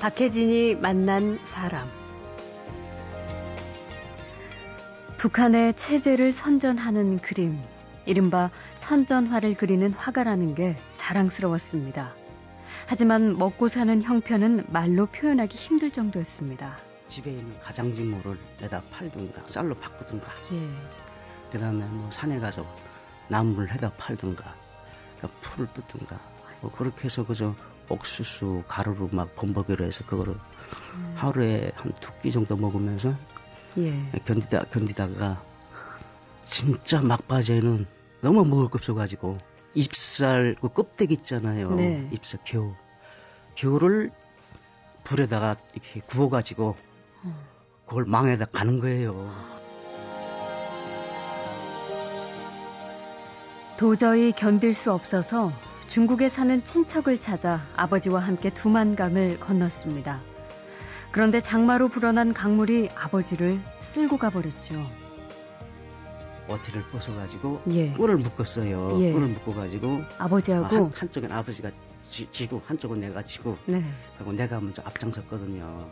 박혜진이 0.00 0.76
만난 0.76 1.40
사람. 1.46 1.88
북한의 5.16 5.74
체제를 5.74 6.32
선전하는 6.32 7.18
그림, 7.18 7.60
이른바 8.06 8.48
선전화를 8.76 9.54
그리는 9.54 9.92
화가라는 9.92 10.54
게 10.54 10.76
자랑스러웠습니다. 10.94 12.14
하지만 12.86 13.36
먹고 13.36 13.66
사는 13.66 14.00
형편은 14.00 14.66
말로 14.70 15.06
표현하기 15.06 15.56
힘들 15.56 15.90
정도였습니다. 15.90 16.78
집에 17.08 17.32
있는 17.32 17.58
가장진모를 17.58 18.38
내다 18.60 18.80
팔든가 18.92 19.42
쌀로 19.46 19.74
바꾸든가 19.74 20.26
예. 20.52 21.50
그다음에 21.50 21.84
뭐 21.86 22.08
산에 22.12 22.38
가서 22.38 22.64
나무를 23.28 23.72
해다 23.72 23.90
팔든가 23.98 24.54
그러니까 25.16 25.40
풀을 25.40 25.66
뜯든가 25.74 26.20
뭐 26.60 26.70
그렇게 26.70 27.06
해서 27.06 27.26
그저 27.26 27.56
옥수수 27.88 28.64
가루로 28.68 29.08
막 29.12 29.34
범벅이로 29.36 29.84
해서 29.84 30.04
그거를 30.06 30.34
음. 30.94 31.14
하루에 31.16 31.72
한 31.76 31.92
두 32.00 32.10
끼 32.22 32.30
정도 32.32 32.56
먹으면서 32.56 33.14
예. 33.78 33.92
견디다 34.24 34.64
견디다가 34.70 35.42
진짜 36.46 37.00
막바지에는 37.00 37.86
너무 38.22 38.44
먹을 38.44 38.66
게 38.66 38.72
없어가지고 38.74 39.38
잎살 39.74 40.56
그 40.60 40.68
껍데기 40.72 41.14
있잖아요. 41.14 41.70
네. 41.74 42.08
잎살 42.12 42.40
겨우 42.44 42.74
겨우를 43.54 44.10
불에다가 45.04 45.56
이렇게 45.74 46.00
구워가지고 46.00 46.76
어. 47.24 47.44
그걸 47.86 48.04
망에다 48.04 48.46
가는 48.46 48.80
거예요. 48.80 49.32
도저히 53.76 54.32
견딜 54.32 54.74
수 54.74 54.92
없어서 54.92 55.52
중국에 55.88 56.28
사는 56.28 56.62
친척을 56.62 57.18
찾아 57.18 57.66
아버지와 57.74 58.20
함께 58.20 58.50
두만강을 58.50 59.40
건넜습니다. 59.40 60.20
그런데 61.10 61.40
장마로 61.40 61.88
불어난 61.88 62.34
강물이 62.34 62.90
아버지를 62.94 63.58
쓸고 63.80 64.18
가버렸죠. 64.18 64.74
어티를 66.46 66.82
벗어가지고 66.90 67.62
예. 67.68 67.92
꿀을 67.92 68.18
묶었어요. 68.18 69.00
예. 69.00 69.12
꿀을 69.12 69.28
묶어가지고 69.28 70.02
아버지하고 70.18 70.76
한, 70.76 70.92
한쪽엔 70.94 71.32
아버지가 71.32 71.70
지, 72.10 72.28
지고 72.30 72.62
한쪽은 72.66 73.00
내가 73.00 73.22
지고 73.22 73.56
네. 73.64 73.82
그리고 74.18 74.32
내가 74.32 74.60
먼저 74.60 74.82
앞장섰거든요. 74.84 75.88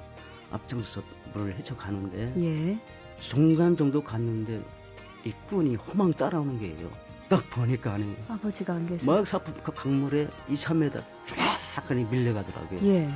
앞장서서 0.51 1.03
물을 1.33 1.57
헤쳐가는데 1.57 2.35
예. 2.37 2.79
중간 3.21 3.77
정도 3.77 4.05
갔는데 4.05 4.63
이 5.25 5.33
꾼이 5.49 5.75
호망 5.77 6.13
따라오는 6.13 6.61
게예요. 6.61 6.91
딱 7.29 7.49
보니까 7.51 7.95
아니 7.95 8.15
아버지가 8.29 8.75
안 8.75 8.87
계세요. 8.87 9.11
막 9.11 9.27
사품 9.27 9.55
그 9.63 9.73
강물에 9.73 10.29
2, 10.49 10.55
3m 10.55 11.03
쫙 11.27 11.87
그냥 11.89 12.09
밀려가더라고요. 12.11 12.81
예. 12.89 13.11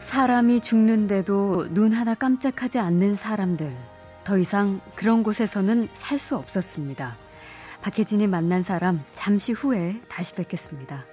사람이 0.00 0.60
죽는데도 0.60 1.68
눈 1.74 1.92
하나 1.92 2.14
깜짝하지 2.14 2.78
않는 2.78 3.16
사람들. 3.16 3.76
더 4.24 4.38
이상 4.38 4.80
그런 4.94 5.22
곳에서는 5.22 5.88
살 5.94 6.18
수 6.18 6.36
없었습니다. 6.36 7.16
박혜진이 7.82 8.26
만난 8.26 8.62
사람 8.62 9.04
잠시 9.12 9.52
후에 9.52 10.00
다시 10.08 10.34
뵙겠습니다. 10.34 11.04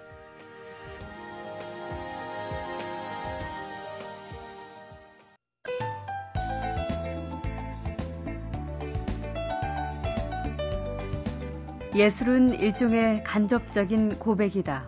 예술은 11.96 12.56
일종의 12.56 13.24
간접적인 13.24 14.18
고백이다. 14.18 14.84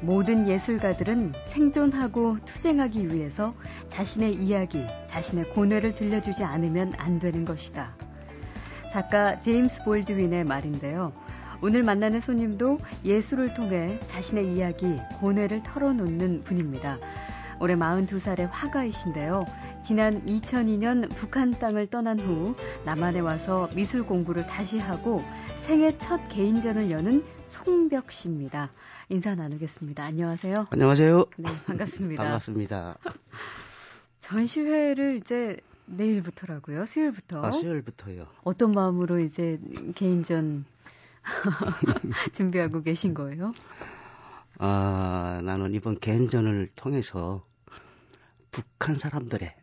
모든 0.00 0.48
예술가들은 0.48 1.34
생존하고 1.48 2.38
투쟁하기 2.46 3.08
위해서 3.08 3.54
자신의 3.88 4.34
이야기, 4.34 4.86
자신의 5.06 5.50
고뇌를 5.50 5.94
들려주지 5.94 6.44
않으면 6.44 6.94
안 6.96 7.18
되는 7.18 7.44
것이다. 7.44 7.94
작가 8.90 9.38
제임스 9.40 9.84
볼드윈의 9.84 10.44
말인데요. 10.44 11.12
오늘 11.60 11.82
만나는 11.82 12.20
손님도 12.20 12.78
예술을 13.04 13.52
통해 13.52 13.98
자신의 14.00 14.54
이야기, 14.54 14.96
고뇌를 15.20 15.62
털어놓는 15.62 16.44
분입니다. 16.44 16.98
올해 17.60 17.74
42살의 17.74 18.48
화가이신데요. 18.50 19.44
지난 19.86 20.20
2002년 20.24 21.08
북한 21.14 21.52
땅을 21.52 21.86
떠난 21.86 22.18
후 22.18 22.56
남한에 22.84 23.20
와서 23.20 23.70
미술 23.76 24.04
공부를 24.04 24.44
다시 24.44 24.80
하고 24.80 25.22
생애 25.60 25.96
첫 25.96 26.26
개인전을 26.28 26.90
여는 26.90 27.24
송벽 27.44 28.10
씨입니다. 28.10 28.72
인사 29.10 29.36
나누겠습니다. 29.36 30.02
안녕하세요. 30.02 30.66
안녕하세요. 30.70 31.26
네, 31.36 31.50
반갑습니다. 31.66 32.20
반갑습니다. 32.20 32.98
전시회를 34.18 35.18
이제 35.18 35.56
내일부터라고요. 35.84 36.84
수요일부터. 36.84 37.44
아, 37.44 37.52
수요일부터요. 37.52 38.26
어떤 38.42 38.72
마음으로 38.72 39.20
이제 39.20 39.60
개인전 39.94 40.64
준비하고 42.34 42.82
계신 42.82 43.14
거예요? 43.14 43.52
아, 44.58 45.40
나는 45.44 45.74
이번 45.74 45.96
개인전을 46.00 46.70
통해서 46.74 47.46
북한 48.50 48.96
사람들의 48.96 49.54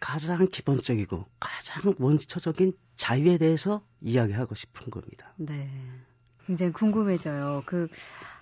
가장 0.00 0.46
기본적이고 0.46 1.24
가장 1.40 1.94
원초적인 1.98 2.72
자유에 2.96 3.38
대해서 3.38 3.82
이야기하고 4.00 4.54
싶은 4.54 4.90
겁니다. 4.90 5.32
네. 5.36 5.68
굉장히 6.46 6.72
궁금해져요. 6.72 7.62
그 7.66 7.88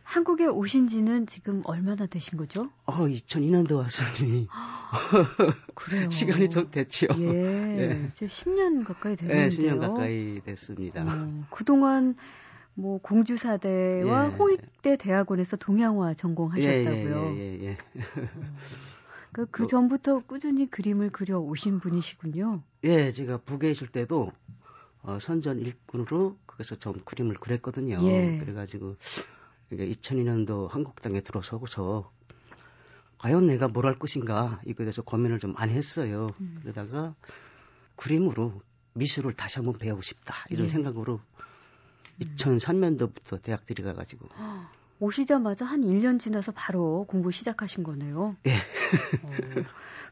한국에 0.03 0.47
오신 0.47 0.87
지는 0.87 1.27
지금 1.27 1.62
얼마나 1.65 2.06
되신 2.06 2.39
거죠? 2.39 2.71
어, 2.84 2.95
2002년도 3.06 3.78
왔으니 3.78 4.47
그래요. 5.75 6.11
시간이 6.11 6.49
좀 6.49 6.71
됐지요. 6.71 7.09
예. 7.19 7.27
네. 7.27 8.09
이제 8.12 8.27
10년 8.27 8.84
가까이 8.84 9.16
네, 9.16 9.27
되는데요. 9.27 9.49
10년 9.49 9.81
가까이 9.81 10.41
됐습니다. 10.43 11.03
어, 11.03 11.45
그동안 11.50 12.15
뭐 12.75 12.99
공주사대와 12.99 14.27
예. 14.27 14.37
홍익대 14.37 14.97
대학원에서 14.99 15.56
동양화 15.56 16.15
전공하셨다고요. 16.15 17.34
예, 17.37 17.41
예, 17.41 17.59
예, 17.62 17.66
예. 17.66 17.78
그, 19.37 19.45
그 19.51 19.67
전부터 19.67 20.21
꾸준히 20.21 20.65
그림을 20.71 21.11
그려 21.11 21.39
오신 21.39 21.81
분이시군요. 21.81 22.63
예, 22.85 23.13
제가 23.13 23.37
북에 23.37 23.71
있을 23.71 23.89
때도 23.89 24.33
어, 25.03 25.19
선전 25.21 25.61
일꾼으로 25.61 26.39
거기서 26.47 26.77
좀 26.77 26.95
그림을 27.05 27.35
그렸거든요. 27.35 27.99
예. 28.01 28.39
그래가지고 28.39 28.97
이게 29.71 29.91
2002년도 29.91 30.69
한국 30.71 31.03
땅에 31.03 31.21
들어서고서 31.21 32.11
과연 33.19 33.47
내가 33.47 33.69
뭘 33.69 33.85
할 33.85 33.99
것인가 33.99 34.63
이거에 34.65 34.87
대해서 34.87 35.03
고민을 35.03 35.39
좀 35.39 35.53
많이 35.53 35.75
했어요. 35.75 36.29
음. 36.41 36.59
그러다가 36.63 37.15
그림으로 37.97 38.63
미술을 38.95 39.35
다시 39.35 39.59
한번 39.59 39.75
배우고 39.79 40.01
싶다 40.01 40.35
이런 40.49 40.65
예. 40.65 40.71
생각으로 40.71 41.21
음. 42.25 42.35
2003년도부터 42.37 43.43
대학 43.43 43.67
들어가가지고 43.67 44.29
오시자마자 44.99 45.65
한 45.65 45.83
1년 45.83 46.19
지나서 46.19 46.53
바로 46.53 47.05
공부 47.09 47.31
시작하신 47.31 47.83
거네요. 47.83 48.37
예. 48.47 48.57
어, 49.23 49.31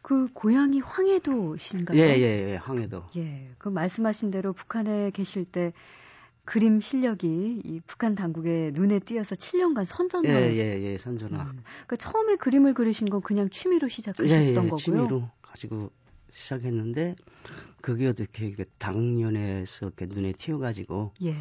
그 0.02 0.28
고향이 0.32 0.80
황해도신가요? 0.80 1.98
예, 1.98 2.18
예, 2.18 2.50
예, 2.52 2.56
항해도. 2.56 3.04
예, 3.16 3.50
그 3.58 3.68
말씀하신 3.68 4.30
대로 4.30 4.52
북한에 4.52 5.10
계실 5.10 5.44
때 5.44 5.72
그림 6.44 6.80
실력이 6.80 7.62
이 7.64 7.80
북한 7.86 8.14
당국의 8.14 8.72
눈에 8.72 8.98
띄어서 8.98 9.34
7년간 9.34 9.84
선전을 9.86 10.30
예, 10.30 10.56
예, 10.56 10.82
예, 10.82 10.98
선전화. 10.98 11.42
음, 11.42 11.62
그 11.86 11.96
처음에 11.96 12.36
그림을 12.36 12.74
그리신 12.74 13.08
건 13.08 13.22
그냥 13.22 13.48
취미로 13.48 13.88
시작하셨던 13.88 14.42
예, 14.42 14.48
예, 14.50 14.54
거고요. 14.54 14.76
취미로 14.76 15.30
가지고 15.40 15.90
시작했는데 16.30 17.16
그게 17.80 18.08
어떻게 18.08 18.46
이게 18.46 18.64
당년에서 18.78 19.86
이렇게 19.86 20.06
눈에 20.06 20.32
띄어 20.32 20.58
가지고 20.58 21.12
예. 21.22 21.34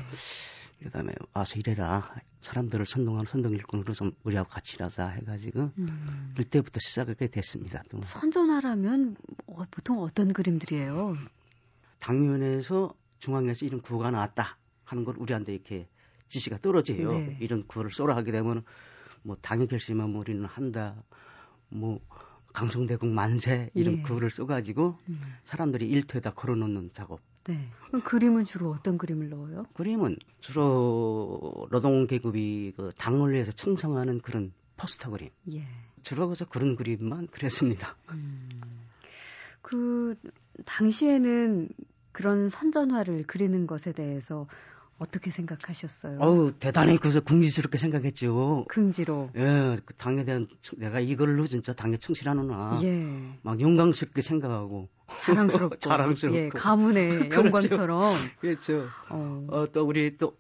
그 0.84 0.90
다음에 0.90 1.14
와서 1.34 1.58
일해라 1.58 2.14
사람들을 2.42 2.86
선동하는 2.86 3.26
선동 3.26 3.54
일꾼으로 3.54 3.94
좀 3.94 4.12
우리하고 4.24 4.50
같이 4.50 4.76
일하자 4.76 5.08
해가지고 5.08 5.72
음, 5.78 6.34
그때부터 6.36 6.80
시작하게 6.82 7.28
됐습니다. 7.28 7.84
또 7.90 8.02
선전하라면 8.02 9.16
어, 9.48 9.64
보통 9.72 10.00
어떤 10.00 10.34
그림들이에요? 10.34 11.16
당면에서 12.00 12.94
중앙에서 13.20 13.66
이런 13.66 13.82
구호가 13.82 14.12
나왔다 14.12 14.58
하는 14.84 15.06
걸 15.06 15.16
우리한테 15.18 15.54
이렇게 15.54 15.88
지시가 16.28 16.58
떨어져요. 16.58 17.12
네. 17.12 17.38
이런 17.40 17.66
구호를 17.66 17.92
쏘라 17.92 18.16
하게 18.18 18.34
되면 18.34 18.64
뭐 19.22 19.38
당의 19.42 19.68
결심하면 19.68 20.16
우리는 20.16 20.44
한다. 20.46 21.02
뭐 21.70 22.02
강성대국 22.52 23.08
만세 23.08 23.70
이런 23.74 24.00
예. 24.00 24.02
구호를 24.02 24.30
써가지고 24.30 25.00
음, 25.08 25.22
사람들이 25.46 25.88
일터에다 25.88 26.34
걸어놓는 26.34 26.92
작업. 26.94 27.22
네. 27.46 27.70
그림은 28.04 28.46
주로 28.46 28.72
어떤 28.72 28.98
그림을 28.98 29.30
넣어요? 29.30 29.66
그림은 29.74 30.18
주로 30.40 31.68
노동 31.72 32.08
계급이 32.08 32.74
그 32.76 32.92
당을 32.98 33.34
위해서 33.34 33.52
충성하는 33.52 34.22
그런 34.22 34.54
포스터 34.78 35.12
그림. 35.12 35.30
예. 35.52 35.64
주로 36.04 36.28
그래서 36.28 36.46
그런 36.46 36.76
그림만 36.76 37.28
그렸습니다. 37.28 37.96
음, 38.10 38.50
그 39.62 40.16
당시에는 40.66 41.70
그런 42.12 42.50
선전화를 42.50 43.24
그리는 43.28 43.68
것에 43.68 43.92
대해서 43.92 44.48
어떻게 45.04 45.32
생각하셨어요? 45.32 46.18
어우, 46.22 46.54
대단히 46.60 46.98
그래서 46.98 47.20
궁지스럽게 47.20 47.78
생각했죠. 47.78 48.66
긍지로. 48.70 49.32
예, 49.36 49.76
그 49.86 49.94
당에 49.96 50.24
대한, 50.24 50.48
내가 50.78 51.02
이걸로 51.02 51.46
진짜 51.46 51.74
당에 51.74 51.98
충실하는구나. 51.98 52.80
예. 52.84 53.06
막 53.42 53.60
영광스럽게 53.60 54.22
생각하고. 54.22 54.88
자랑스럽고. 55.26 55.76
자랑스럽고. 55.84 56.38
예, 56.38 56.50
가문의 56.50 57.10
그렇죠. 57.30 57.36
영광처럼. 57.36 58.02
그렇죠. 58.40 58.86
어. 59.10 59.48
어, 59.52 59.66
또 59.74 59.84
우리 59.86 60.18
또 60.18 60.38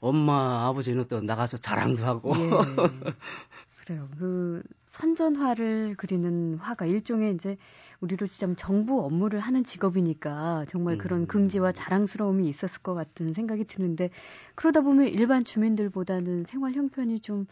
엄마, 0.00 0.66
아버지는 0.66 1.04
또 1.08 1.20
나가서 1.20 1.58
자랑도 1.58 2.04
하고. 2.06 2.32
예. 2.34 2.50
그래요. 3.84 4.08
그 4.18 4.62
선전화를 4.96 5.94
그리는 5.98 6.56
화가 6.56 6.86
일종의 6.86 7.34
이제 7.34 7.58
우리로 8.00 8.26
치자면 8.26 8.56
정부 8.56 9.04
업무를 9.04 9.40
하는 9.40 9.62
직업이니까 9.62 10.64
정말 10.68 10.96
그런 10.96 11.20
음. 11.22 11.26
긍지와 11.26 11.72
자랑스러움이 11.72 12.48
있었을 12.48 12.82
것 12.82 12.94
같은 12.94 13.34
생각이 13.34 13.64
드는데 13.64 14.10
그러다 14.54 14.80
보면 14.80 15.08
일반 15.08 15.44
주민들보다는 15.44 16.44
생활 16.44 16.72
형편이 16.72 17.20
좀 17.20 17.46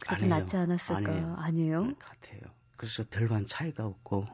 그래도 0.00 0.24
아니에요. 0.24 0.38
낫지 0.40 0.56
않았을까? 0.56 0.96
아니에요. 0.96 1.34
아니에요? 1.38 1.82
음, 1.82 1.94
같아요. 1.98 2.40
그래서 2.76 3.04
별반 3.10 3.44
차이가 3.44 3.84
없고 3.84 4.26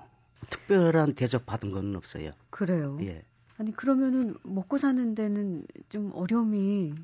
특별한 0.49 1.15
대접 1.15 1.45
받은 1.47 1.73
건 1.73 1.97
없어요. 1.97 2.31
그래요. 2.51 2.97
예. 3.01 3.23
아니 3.59 3.73
그러면은 3.73 4.37
먹고 4.45 4.79
사는 4.79 5.15
데는 5.15 5.67
좀 5.89 6.13
어려움이 6.15 6.95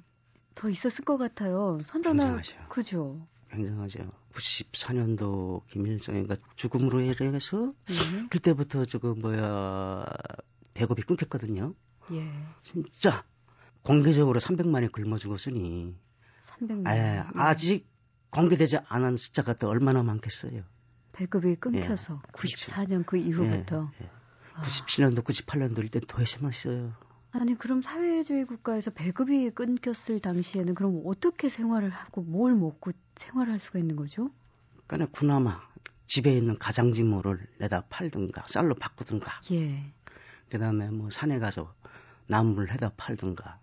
더 0.54 0.68
있었을 0.68 1.04
것 1.04 1.18
같아요. 1.18 1.78
선전화 1.84 2.22
굉장하죠. 2.22 2.58
그죠? 2.68 3.26
굉장하죠. 3.50 4.10
94년도 4.34 5.66
김일성이가 5.68 6.36
죽음으로 6.56 7.00
인해서 7.00 7.72
예. 7.90 8.28
그때부터 8.28 8.84
저거 8.84 9.14
뭐야 9.14 10.06
배급이 10.74 11.02
끊겼거든요. 11.02 11.74
예. 12.12 12.30
진짜 12.62 13.24
공개적으로 13.82 14.38
300만이 14.40 14.92
굶어 14.92 15.18
죽었으니 15.18 15.94
300만. 16.42 16.94
예, 16.94 17.24
아직 17.34 17.86
공개되지 18.30 18.78
않은 18.88 19.16
숫자가 19.16 19.54
또 19.54 19.68
얼마나 19.68 20.02
많겠어요. 20.02 20.62
배급이 21.12 21.56
끊겨서 21.56 22.20
예. 22.26 22.32
94년 22.32 23.04
그 23.06 23.16
이후부터 23.16 23.90
예, 24.00 24.04
예. 24.04 24.10
아. 24.54 24.62
97년도, 24.62 25.24
98년도 25.24 25.84
이때 25.84 26.00
더 26.06 26.24
심했어요. 26.24 26.92
아니 27.30 27.54
그럼 27.54 27.82
사회주의 27.82 28.44
국가에서 28.46 28.90
배급이 28.90 29.50
끊겼을 29.50 30.20
당시에는 30.20 30.74
그럼 30.74 31.02
어떻게 31.04 31.48
생활을 31.48 31.90
하고 31.90 32.22
뭘 32.22 32.54
먹고 32.54 32.92
생활할 33.16 33.60
수가 33.60 33.78
있는 33.78 33.96
거죠? 33.96 34.30
그러니까 34.86 35.18
그나마 35.18 35.60
집에 36.06 36.34
있는 36.34 36.56
가장지모를 36.56 37.46
내다 37.58 37.82
팔든가 37.90 38.44
쌀로 38.46 38.74
바꾸든가 38.74 39.30
예. 39.52 39.92
그다음에 40.48 40.90
뭐 40.90 41.10
산에 41.10 41.38
가서 41.38 41.74
나무를 42.28 42.72
해다 42.72 42.92
팔든가 42.96 43.60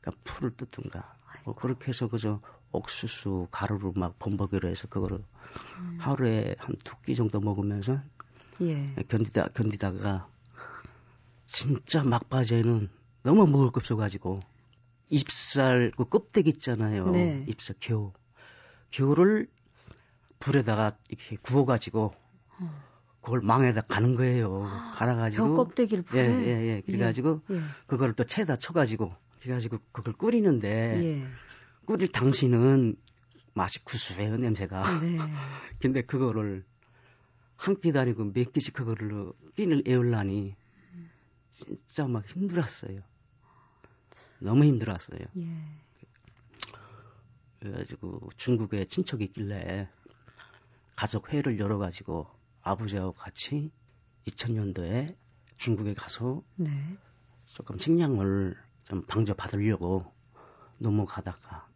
그러니까 0.00 0.22
풀을 0.24 0.56
뜯든가 0.56 1.14
뭐 1.44 1.54
그렇게 1.54 1.88
해서 1.88 2.08
그저 2.08 2.40
옥수수 2.72 3.48
가루로 3.50 3.92
막 3.94 4.18
범벅이로 4.18 4.68
해서 4.68 4.88
그거를 4.88 5.22
음. 5.78 5.96
하루에 6.00 6.54
한 6.58 6.76
두 6.82 6.96
끼 7.02 7.14
정도 7.14 7.40
먹으면서 7.40 8.00
예. 8.62 8.94
견디다 9.08 9.48
견디다가 9.48 10.28
진짜 11.46 12.02
막바지에는 12.02 12.88
너무 13.22 13.46
먹을 13.46 13.68
게 13.68 13.72
없어가지고 13.76 14.40
잎살 15.10 15.92
그 15.96 16.08
껍데기 16.08 16.50
있잖아요. 16.50 17.10
네. 17.10 17.44
잎살 17.48 17.76
겨우 17.78 18.12
겨우를 18.90 19.48
불에다가 20.38 20.96
이렇게 21.08 21.36
구워가지고 21.36 22.14
어. 22.58 22.82
그걸 23.20 23.40
망에다 23.40 23.82
가는 23.82 24.16
거예요. 24.16 24.68
갈아가지고 24.96 25.48
벼 25.48 25.54
껍데기를 25.54 26.02
불에. 26.02 26.20
예, 26.20 26.46
예, 26.46 26.66
예. 26.66 26.80
그래가지고 26.80 27.42
예. 27.50 27.60
그걸 27.86 28.14
또 28.14 28.24
채에다 28.24 28.56
쳐가지고 28.56 29.14
그래가지고 29.40 29.78
그걸 29.92 30.14
끓이는데 30.14 31.00
예. 31.04 31.22
끓일 31.86 32.10
당시는 32.10 32.96
맛이 33.54 33.84
구수해요 33.84 34.36
냄새가. 34.36 35.00
네. 35.00 35.18
근데 35.78 36.02
그거를 36.02 36.64
한 37.56 37.80
끼도 37.80 38.00
아니고 38.00 38.32
몇 38.32 38.52
끼씩 38.52 38.74
그거를 38.74 39.32
끼를 39.54 39.84
애울라니 39.86 40.56
진짜 41.50 42.08
막 42.08 42.26
힘들었어요. 42.26 43.00
너무 44.42 44.64
힘들었어요. 44.64 45.20
예. 45.36 45.46
그래가지고 47.60 48.30
중국에 48.36 48.86
친척이 48.86 49.24
있길래 49.24 49.88
가족 50.96 51.32
회의를 51.32 51.58
열어가지고 51.58 52.28
아버지하고 52.62 53.12
같이 53.12 53.70
2000년도에 54.26 55.16
중국에 55.56 55.94
가서 55.94 56.42
네. 56.56 56.70
조금 57.46 57.78
식량을 57.78 58.56
좀 58.84 59.02
방조 59.06 59.34
받으려고 59.34 60.12
넘어가다가 60.80 61.68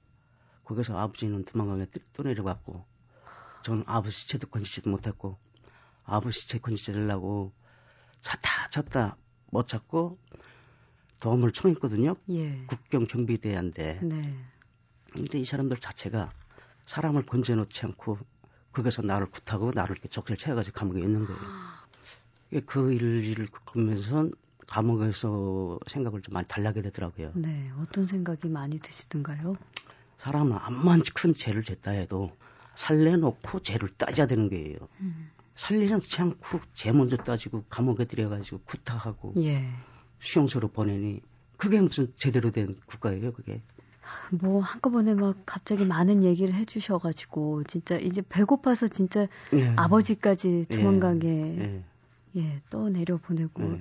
거기서 0.65 0.99
아버지는 0.99 1.45
도망가게 1.45 1.87
떠내려갔고 2.13 2.85
저는 3.63 3.85
아버지 3.87 4.17
시체도 4.17 4.49
건지지도 4.49 4.91
못했고 4.91 5.39
아버지 6.05 6.41
시체 6.41 6.59
건지려고 6.59 7.53
찾다 8.23 8.69
찾다 8.71 9.17
못 9.51 9.69
찾고 9.69 10.19
도움을 11.21 11.51
청했거든요. 11.53 12.17
예. 12.31 12.65
국경 12.67 13.07
경비대한데 13.07 14.01
네. 14.03 14.35
근데 15.13 15.39
이 15.39 15.45
사람들 15.45 15.79
자체가 15.79 16.31
사람을 16.85 17.27
건져놓지 17.27 17.87
않고 17.87 18.19
거기서 18.73 19.03
나를 19.03 19.29
굿하고 19.31 19.73
나를 19.75 19.93
이렇게 19.97 20.09
적절 20.09 20.37
채워가지고 20.37 20.79
감옥에 20.79 21.01
있는 21.01 21.25
거예요. 21.25 21.41
그 22.67 22.93
일을 22.93 23.47
겪으면서 23.47 24.29
감옥에서 24.67 25.79
생각을 25.87 26.23
좀 26.23 26.35
많이 26.35 26.47
달라게 26.47 26.83
되더라고요. 26.83 27.33
네. 27.35 27.71
어떤 27.81 28.07
생각이 28.07 28.49
많이 28.49 28.79
드시던가요? 28.79 29.57
사람은 30.19 30.57
암만 30.59 31.03
큰 31.15 31.35
죄를 31.35 31.63
졌다 31.63 31.91
해도 31.93 32.33
살려놓고 32.75 33.61
죄를 33.61 33.89
따져야 33.97 34.27
되는 34.27 34.49
거예요. 34.51 34.77
음. 35.01 35.31
살리지 35.55 36.21
않고 36.21 36.61
죄 36.75 36.93
먼저 36.93 37.17
따지고 37.17 37.65
감옥에 37.71 38.05
들여가지고 38.05 38.61
구타하고 38.65 39.35
예. 39.39 39.65
수용소로 40.21 40.69
보내니 40.69 41.21
그게 41.57 41.81
무슨 41.81 42.13
제대로 42.17 42.51
된 42.51 42.75
국가예요, 42.87 43.33
그게. 43.33 43.63
뭐 44.31 44.61
한꺼번에 44.61 45.15
막 45.15 45.37
갑자기 45.47 45.85
많은 45.85 46.23
얘기를 46.23 46.55
해주셔가지고 46.55 47.65
진짜 47.65 47.97
이제 47.97 48.23
배고파서 48.29 48.89
진짜 48.89 49.27
예. 49.53 49.73
아버지까지 49.77 50.65
예. 50.71 50.77
두만강에 50.77 51.23
예. 51.25 51.85
예, 52.37 52.63
떠 52.71 52.89
내려 52.89 53.17
보내고 53.17 53.63
예. 53.65 53.79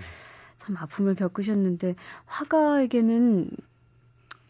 참 0.58 0.78
아픔을 0.78 1.16
겪으셨는데 1.16 1.96
화가에게는 2.26 3.52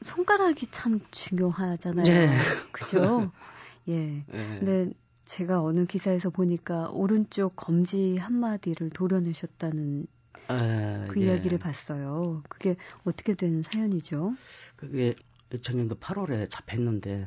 손가락이 0.02 0.68
참 0.68 1.00
중요하잖아요. 1.12 2.06
네. 2.06 2.38
그죠? 2.72 3.32
예. 3.90 4.18
예. 4.18 4.24
근데 4.32 4.92
제가 5.26 5.62
어느 5.62 5.86
기사에서 5.86 6.30
보니까 6.30 6.90
오른쪽 6.92 7.56
검지 7.56 8.18
한 8.18 8.34
마디를 8.34 8.92
도려내셨다는 8.92 10.06
아, 10.48 11.08
그 11.10 11.22
예. 11.22 11.26
이야기를 11.26 11.60
봤어요. 11.60 12.44
그게 12.50 12.76
어떻게 13.04 13.34
된 13.34 13.62
사연이죠? 13.62 14.36
그게 14.76 15.16
2000년도 15.52 16.00
8월에 16.00 16.50
잡혔는데 16.50 17.26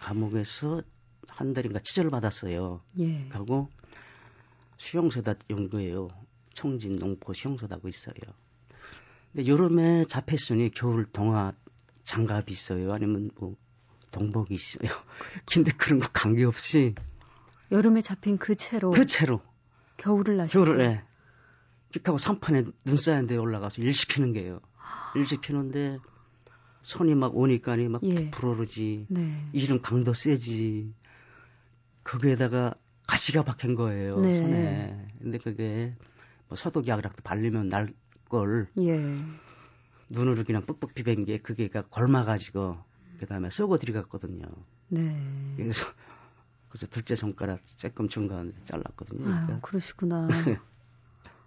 감옥에서 0.00 0.82
한 1.28 1.54
달인가 1.54 1.80
치절을 1.80 2.10
받았어요. 2.10 2.80
예. 2.98 3.28
하고 3.30 3.68
수용소다 4.76 5.34
온 5.50 5.70
거예요. 5.70 6.08
청진 6.54 6.96
농포 6.96 7.32
수용소다고 7.32 7.88
있어요. 7.88 8.14
근데 9.32 9.50
여름에 9.50 10.04
잡혔으니 10.04 10.70
겨울 10.70 11.06
동화 11.10 11.52
장갑이 12.04 12.44
있어요. 12.48 12.92
아니면 12.92 13.30
뭐 13.36 13.56
동복이 14.10 14.54
있어요. 14.54 14.90
근데 15.50 15.72
그런 15.72 15.98
거 15.98 16.08
관계없이 16.12 16.94
여름에 17.70 18.02
잡힌 18.02 18.36
그 18.36 18.54
채로 18.54 18.90
그 18.90 19.06
채로 19.06 19.40
겨울을 19.96 20.36
나시고 20.36 20.64
겨울에 20.64 21.02
픽하고 21.92 22.18
산판에 22.18 22.64
눈 22.84 22.96
쌓인 22.96 23.26
데 23.26 23.36
올라가서 23.36 23.82
일 23.82 23.92
시키는 23.94 24.32
게요. 24.32 24.60
일 25.14 25.26
시키는데 25.26 25.98
손이 26.82 27.14
막 27.14 27.36
오니까니 27.36 27.88
막 27.88 28.02
예. 28.04 28.30
불어르지. 28.30 29.06
네. 29.08 29.46
일은 29.52 29.80
강도 29.80 30.12
세지. 30.12 30.92
거기에다가 32.04 32.74
가시가 33.06 33.42
박힌 33.44 33.74
거예요. 33.74 34.10
네. 34.20 34.34
손에. 34.34 35.08
근데 35.20 35.38
그게 35.38 35.94
뭐 36.48 36.56
소독약이라도 36.56 37.16
바르면 37.22 37.68
날 37.68 37.92
걸 38.28 38.66
예. 38.80 38.98
눈으로 40.08 40.42
그냥 40.44 40.62
뻑뻑 40.62 40.94
비빈 40.94 41.26
게 41.26 41.36
그게가 41.36 41.82
골마가지고 41.90 42.78
그다음에 43.20 43.50
쏘고 43.50 43.76
들어갔거든요. 43.76 44.46
네. 44.88 45.14
그래서 45.58 45.86
그래서 46.70 46.86
둘째 46.86 47.14
손가락 47.14 47.60
조금 47.76 48.08
중간에 48.08 48.52
잘랐거든요. 48.64 49.24
그러니까 49.24 49.60
그러시구나. 49.60 50.28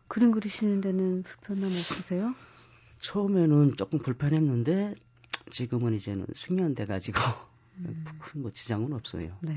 그림 0.07 0.31
그리시는 0.31 0.81
데는 0.81 1.23
불편함 1.23 1.65
없으세요? 1.65 2.33
처음에는 3.01 3.75
조금 3.77 3.99
불편했는데 3.99 4.95
지금은 5.51 5.93
이제는 5.93 6.25
숙련돼 6.33 6.85
가지고 6.85 7.19
음. 7.79 8.03
큰뭐 8.19 8.51
지장은 8.51 8.93
없어요. 8.93 9.35
네. 9.41 9.53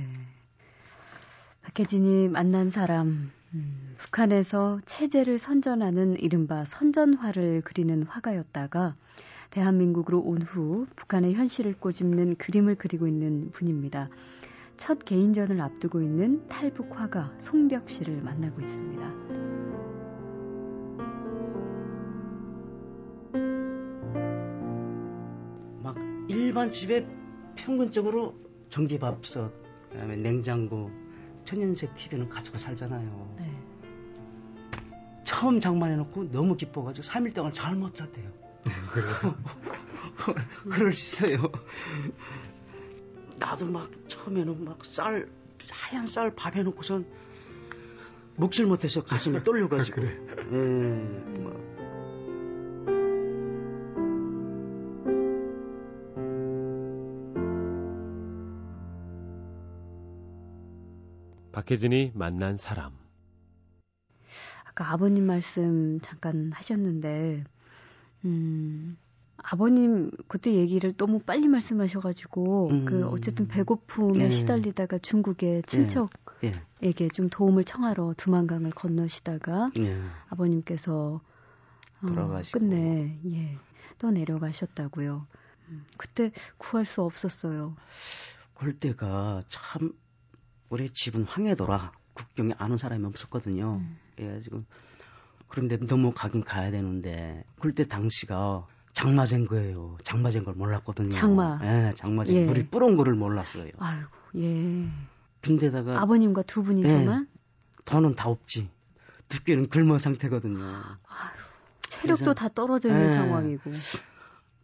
박혜진이 1.62 2.28
만난 2.28 2.70
사람, 2.70 3.30
음, 3.54 3.94
북한에서 3.98 4.80
체제를 4.86 5.38
선전하는 5.38 6.18
이른바 6.18 6.64
선전화를 6.64 7.62
그리는 7.62 8.02
화가였다가 8.04 8.96
대한민국으로 9.50 10.20
온 10.20 10.42
후 10.42 10.86
북한의 10.96 11.34
현실을 11.34 11.74
꼬집는 11.78 12.36
그림을 12.36 12.76
그리고 12.76 13.06
있는 13.06 13.50
분입니다. 13.52 14.08
첫 14.76 15.04
개인전을 15.04 15.60
앞두고 15.60 16.00
있는 16.02 16.46
탈북 16.48 16.98
화가 16.98 17.34
송벽 17.38 17.90
씨를 17.90 18.22
만나고 18.22 18.60
있습니다. 18.60 19.67
일반 26.48 26.72
집에 26.72 27.06
평균적으로 27.56 28.34
전기밥솥, 28.70 29.52
그다음에 29.92 30.16
냉장고, 30.16 30.90
천연색 31.44 31.94
TV는 31.94 32.30
가지고 32.30 32.56
살잖아요. 32.56 33.34
네. 33.38 33.52
처음 35.24 35.60
장만해놓고 35.60 36.30
너무 36.32 36.56
기뻐가지고 36.56 37.06
3일 37.06 37.34
동안 37.34 37.52
잘 37.52 37.74
못 37.74 37.94
잤대요. 37.94 38.30
그럴 40.70 40.94
수 40.94 41.26
있어요. 41.26 41.52
나도 43.38 43.66
막 43.66 43.90
처음에는 44.08 44.64
막 44.64 44.82
쌀, 44.86 45.28
하얀 45.70 46.06
쌀 46.06 46.34
밥 46.34 46.56
해놓고선 46.56 47.04
먹질 48.36 48.64
못해서 48.64 49.02
가슴이 49.02 49.40
떨려가지고. 49.44 50.00
그래. 50.00 50.08
음, 50.50 51.34
뭐. 51.40 51.77
박혜진이 61.68 62.12
만난 62.14 62.56
사람. 62.56 62.92
아까 64.64 64.90
아버님 64.90 65.26
말씀 65.26 66.00
잠깐 66.00 66.50
하셨는데, 66.50 67.44
음, 68.24 68.96
아버님 69.36 70.10
그때 70.28 70.54
얘기를 70.54 70.94
너무 70.96 71.18
빨리 71.18 71.46
말씀하셔가지고 71.46 72.68
음. 72.70 72.84
그 72.86 73.06
어쨌든 73.08 73.48
배고픔에 73.48 74.24
예. 74.24 74.30
시달리다가 74.30 74.96
중국의 74.96 75.62
친척에게 75.64 76.54
예. 76.84 77.08
좀 77.12 77.28
도움을 77.28 77.64
청하러 77.64 78.14
두만강을 78.16 78.70
건너시다가 78.70 79.70
예. 79.78 80.00
아버님께서 80.30 81.20
어, 82.00 82.40
끝내 82.50 83.20
예, 83.26 83.58
또 83.98 84.10
내려가셨다고요. 84.10 85.26
음, 85.68 85.84
그때 85.98 86.32
구할 86.56 86.86
수 86.86 87.02
없었어요. 87.02 87.76
그럴 88.54 88.72
때가 88.78 89.42
참 89.48 89.92
우리 90.68 90.90
집은 90.90 91.24
황해도라 91.24 91.92
국경에 92.14 92.52
아는 92.58 92.76
사람이 92.76 93.04
없었거든요. 93.06 93.76
음. 93.76 93.98
예, 94.20 94.40
지금 94.42 94.66
그런데 95.48 95.78
너무 95.78 96.12
가긴 96.12 96.42
가야 96.42 96.70
되는데 96.70 97.44
그럴 97.58 97.74
때 97.74 97.84
당시가 97.84 98.66
장마젠 98.92 99.46
거예요. 99.46 99.96
장마젠 100.02 100.44
걸 100.44 100.54
몰랐거든요. 100.54 101.10
장마. 101.10 101.60
예, 101.62 101.92
장마젠 101.96 102.34
예. 102.34 102.46
물이 102.46 102.66
뿌런 102.66 102.96
거를 102.96 103.14
몰랐어요. 103.14 103.70
아이고, 103.78 104.08
예. 104.36 104.88
근데다가 105.40 106.00
아버님과 106.02 106.42
두 106.42 106.62
분이서만 106.62 107.28
예, 107.30 107.82
돈은 107.84 108.16
다 108.16 108.28
없지. 108.28 108.68
두께는 109.28 109.68
굶어 109.68 109.98
상태거든요. 109.98 110.64
아유, 110.64 111.38
체력도 111.82 112.34
다 112.34 112.48
떨어져 112.48 112.88
있는 112.88 113.06
예, 113.06 113.10
상황이고. 113.10 113.70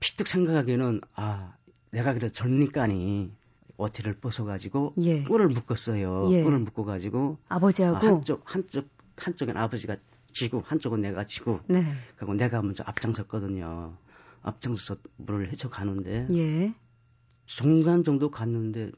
피뜩 0.01 0.27
생각하기에는 0.27 1.01
아, 1.15 1.55
내가 1.91 2.13
그래 2.13 2.29
젊니까니 2.29 3.33
어티를 3.77 4.15
벗어가지고 4.15 4.95
예. 4.99 5.25
꿀을 5.25 5.49
묶었어요. 5.49 6.31
예. 6.31 6.43
꿀을 6.43 6.59
묶어가지고 6.61 7.39
아버지하고 7.49 7.97
아, 7.97 8.01
한쪽 8.01 8.43
한쪽 8.45 8.89
한쪽엔 9.17 9.57
아버지가 9.57 9.97
지고 10.33 10.63
한쪽은 10.65 11.01
내가 11.01 11.25
지고 11.25 11.61
네. 11.67 11.83
그리고 12.17 12.35
내가 12.35 12.63
먼저 12.63 12.85
앞장섰거든요. 12.87 13.97
앞장서 14.43 14.97
물을 15.17 15.51
헤쳐 15.51 15.69
가는데 15.69 16.27
예. 16.31 16.75
중간 17.47 18.05
정도 18.05 18.31
갔는데 18.31 18.91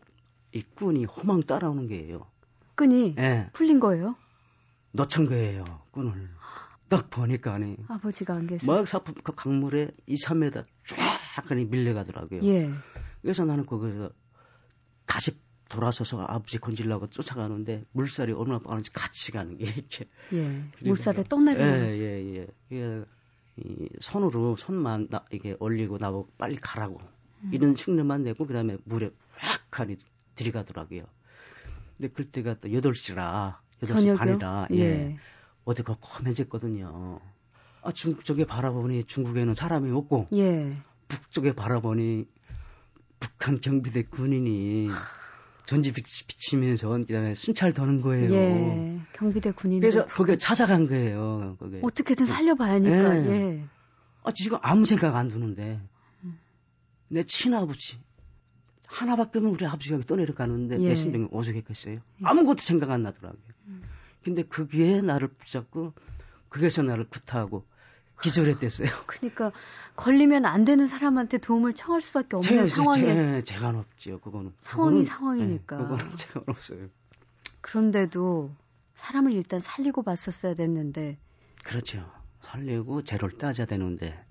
이 0.52 0.62
끈이 0.62 1.04
호망 1.04 1.40
따라오는 1.40 1.88
게예요. 1.88 2.26
끈이 2.74 3.14
예. 3.18 3.50
풀린 3.52 3.80
거예요? 3.80 4.16
놓친 4.92 5.26
거예요. 5.26 5.64
끈을 5.92 6.30
딱 6.88 7.10
보니까 7.10 7.54
아니 7.54 7.76
아버지가 7.88 8.34
안 8.34 8.46
계세요. 8.46 8.70
막 8.70 8.86
사품 8.86 9.14
그 9.22 9.34
강물에 9.34 9.90
2, 10.06 10.14
3m 10.14 10.64
쫙 10.84 11.44
그냥 11.46 11.68
밀려가더라고요. 11.70 12.42
예. 12.44 12.70
그래서 13.22 13.44
나는 13.44 13.66
거기서 13.66 14.10
다시 15.06 15.32
돌아서서 15.68 16.22
아버지 16.22 16.58
건질라고 16.58 17.08
쫓아가는데 17.08 17.84
물살이 17.92 18.32
얼마나 18.32 18.60
빠른지 18.60 18.92
같이 18.92 19.32
가는 19.32 19.56
게 19.56 19.64
이렇게. 19.66 20.08
예. 20.32 20.64
물살에 20.82 21.24
떠내려가는. 21.24 21.90
예, 21.90 21.98
예, 21.98 22.46
예. 22.72 22.76
예. 22.76 23.04
이 23.56 23.88
손으로 24.00 24.56
손만 24.56 25.08
나, 25.08 25.24
이게 25.32 25.56
올리고 25.58 25.98
나보고 25.98 26.30
빨리 26.36 26.56
가라고 26.56 27.00
음. 27.42 27.50
이런 27.52 27.74
흉내만 27.74 28.22
내고 28.22 28.46
그다음에 28.46 28.76
물에 28.84 29.10
확 29.30 29.80
하니 29.80 29.96
들이가더라고요. 30.34 31.04
근데 31.96 32.08
그때가 32.12 32.60
또 32.60 32.68
8시라 32.68 33.56
8시 33.82 34.16
반이라 34.16 34.68
예. 34.72 34.78
예. 34.78 35.16
어디가 35.64 35.96
검해졌거든요. 36.00 37.20
아, 37.82 37.92
중, 37.92 38.20
쪽에 38.22 38.44
바라보니 38.44 39.04
중국에는 39.04 39.54
사람이 39.54 39.90
없고 39.90 40.28
예. 40.34 40.76
북쪽에 41.08 41.54
바라보니 41.54 42.26
북한 43.18 43.60
경비대 43.60 44.04
군인이 44.04 44.88
전지 45.66 45.92
비치면서 45.92 46.88
그다음에 46.88 47.34
순찰 47.34 47.72
도는 47.72 48.00
거예요. 48.00 48.32
예. 48.32 49.00
경비대 49.12 49.52
군인. 49.52 49.80
그래서 49.80 50.06
거기 50.06 50.38
찾아간 50.38 50.86
거예요. 50.86 51.56
거기. 51.58 51.80
어떻게든 51.82 52.26
살려봐야 52.26 52.74
하니까. 52.74 53.26
예. 53.26 53.30
예. 53.30 53.64
아 54.22 54.32
지금 54.32 54.58
아무 54.62 54.84
생각 54.84 55.16
안 55.16 55.28
드는데 55.28 55.80
음. 56.24 56.38
내 57.08 57.24
친아버지 57.24 57.98
하나밖에 58.86 59.38
없는 59.38 59.52
우리 59.52 59.66
아버지가 59.66 59.98
떠내려가는데 60.06 60.80
예. 60.80 60.88
내 60.88 60.94
심정이 60.94 61.26
오죽했겠어요. 61.30 61.94
예. 61.94 62.00
아무것도 62.22 62.58
생각 62.58 62.90
안 62.90 63.02
나더라고요. 63.02 63.42
음. 63.66 63.82
근데 64.22 64.42
그게 64.44 65.00
나를 65.00 65.28
붙잡고 65.28 65.94
그게서 66.48 66.82
나를 66.82 67.08
구타하고 67.08 67.66
기절했댔어요. 68.22 68.88
그러니까 69.06 69.52
걸리면 69.96 70.46
안 70.46 70.64
되는 70.64 70.86
사람한테 70.86 71.38
도움을 71.38 71.74
청할 71.74 72.00
수밖에 72.00 72.36
없는 72.36 72.66
제, 72.66 72.68
상황에 72.68 73.42
제, 73.42 73.54
가 73.56 73.68
없지요. 73.68 74.18
그거는 74.20 74.52
상황이 74.58 74.90
그거는, 74.90 75.04
상황이니까. 75.04 75.76
네, 75.76 75.82
그거는 75.82 76.16
제가 76.16 76.42
없어요. 76.46 76.88
그런데도 77.60 78.54
사람을 78.94 79.32
일단 79.32 79.60
살리고 79.60 80.02
봤었어야 80.02 80.54
됐는데. 80.54 81.18
그렇죠. 81.64 82.10
살리고 82.42 83.02
죄를 83.02 83.32
따져야 83.32 83.66
되는데 83.66 84.24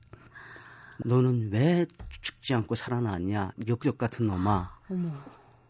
너는 1.04 1.51
왜 1.51 1.86
죽지 2.22 2.54
않고 2.54 2.75
살아났냐? 2.75 3.51
역적 3.68 3.98
같은 3.98 4.25
놈아. 4.25 4.80
어머. 4.89 5.12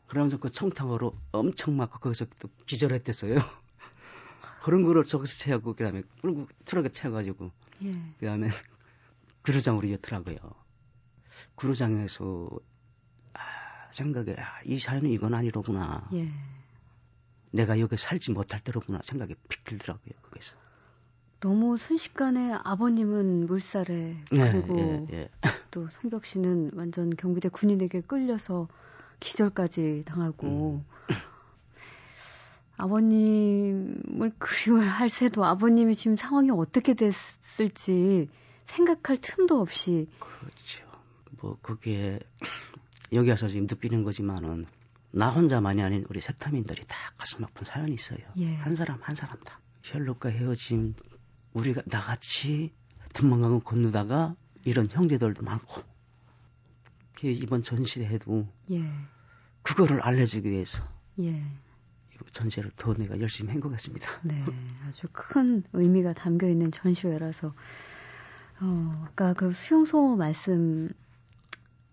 그러면서 0.08 0.38
그 0.38 0.52
청탕으로 0.52 1.16
엄청 1.32 1.76
막 1.78 1.90
거기서 2.00 2.26
또 2.40 2.50
기절했댔어요. 2.68 3.36
그런 4.62 4.84
거를 4.84 5.04
저기서 5.04 5.38
채우고 5.38 5.76
그다음에 5.76 6.04
그리고 6.22 6.48
트럭에 6.66 6.90
채워가지고 6.90 7.52
예. 7.84 7.94
그 8.20 8.26
다음에 8.26 8.48
그루장으로 9.42 9.88
이었더라고요. 9.88 10.38
그루장에서 11.56 12.50
아, 13.34 13.40
생각에 13.92 14.36
아, 14.38 14.62
이 14.64 14.80
사연은 14.80 15.10
이건 15.10 15.34
아니로구나. 15.34 16.10
예. 16.14 16.30
내가 17.52 17.80
여기 17.80 17.98
살지 17.98 18.32
못할 18.32 18.60
때로구나 18.60 19.00
생각이 19.04 19.36
픽 19.50 19.64
들더라고요. 19.64 20.14
거기서. 20.24 20.58
너무 21.40 21.78
순식간에 21.78 22.54
아버님은 22.64 23.46
물살에 23.46 24.18
예, 24.36 24.50
그리고 24.52 25.08
예, 25.12 25.16
예, 25.16 25.30
또 25.70 25.88
송벽 25.90 26.26
씨는 26.26 26.72
완전 26.74 27.10
경비대 27.12 27.50
군인에게 27.50 28.02
끌려서 28.02 28.68
기절까지 29.20 30.04
당하고 30.06 30.48
음. 30.48 30.86
아버님을 32.78 34.32
그리워할 34.38 35.10
새도 35.10 35.46
아버님이 35.46 35.96
지금 35.96 36.16
상황이 36.16 36.52
어떻게 36.52 36.94
됐을지 36.94 38.30
생각할 38.66 39.18
틈도 39.18 39.60
없이. 39.60 40.10
그렇죠. 40.20 40.86
뭐, 41.42 41.58
그게, 41.62 42.20
여기 43.14 43.30
와서 43.30 43.48
지금 43.48 43.68
느끼는 43.70 44.04
거지만은, 44.04 44.66
나 45.12 45.30
혼자만이 45.30 45.82
아닌 45.82 46.06
우리 46.10 46.20
세타민들이 46.20 46.84
다 46.88 46.98
가슴 47.18 47.44
아픈 47.44 47.64
사연이 47.64 47.94
있어요. 47.94 48.20
예. 48.38 48.54
한 48.56 48.76
사람, 48.76 49.00
한 49.02 49.16
사람 49.16 49.40
다. 49.46 49.62
셜록과 49.84 50.30
헤어짐, 50.30 50.96
우리가 51.54 51.84
나같이 51.86 52.74
두만강을 53.14 53.62
건너다가 53.62 54.36
이런 54.66 54.90
형제들도 54.90 55.44
많고, 55.44 55.84
이번 57.24 57.64
전시회도, 57.64 58.48
예. 58.72 58.84
그거를 59.62 60.02
알려주기 60.02 60.50
위해서, 60.50 60.84
예. 61.20 61.42
전시회를 62.32 62.72
더 62.76 62.94
내가 62.94 63.20
열심히 63.20 63.52
한 63.52 63.60
것 63.62 63.70
같습니다. 63.72 64.08
네, 64.24 64.44
아주 64.88 65.08
큰 65.12 65.64
의미가 65.74 66.14
담겨 66.14 66.48
있는 66.48 66.72
전시회라서 66.72 67.54
어, 68.62 69.06
아까 69.08 69.34
그 69.34 69.54
수용소 69.54 70.16
말씀 70.16 70.90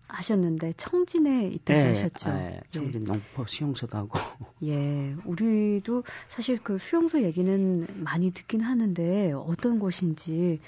하셨는데 0.07 0.73
청진에 0.77 1.47
있다고 1.47 1.79
네, 1.79 1.87
하셨죠. 1.89 2.29
아, 2.29 2.39
예, 2.39 2.61
청진 2.69 3.01
예. 3.01 3.05
농포 3.05 3.45
수용소도 3.45 3.97
하고. 3.97 4.19
예, 4.63 5.15
우리도 5.25 6.03
사실 6.29 6.59
그 6.61 6.77
수용소 6.77 7.23
얘기는 7.23 7.87
많이 7.95 8.31
듣긴 8.31 8.61
하는데 8.61 9.31
어떤 9.33 9.79
곳인지 9.79 10.61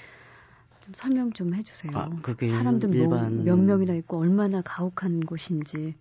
좀 0.84 0.94
설명 0.94 1.32
좀 1.32 1.54
해주세요. 1.54 1.96
아, 1.96 2.10
그게 2.22 2.48
사람들 2.48 2.88
뭐 2.88 2.98
일반... 2.98 3.44
몇 3.44 3.56
명이나 3.56 3.94
있고 3.94 4.18
얼마나 4.18 4.62
가혹한 4.62 5.20
곳인지. 5.20 5.94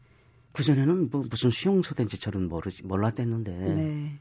그 0.55 0.63
전에는 0.63 1.09
뭐 1.09 1.25
무슨 1.29 1.49
수용소된지 1.49 2.17
저는 2.17 2.47
모르지 2.47 2.83
몰랐댔는데 2.83 3.51
네. 3.51 4.19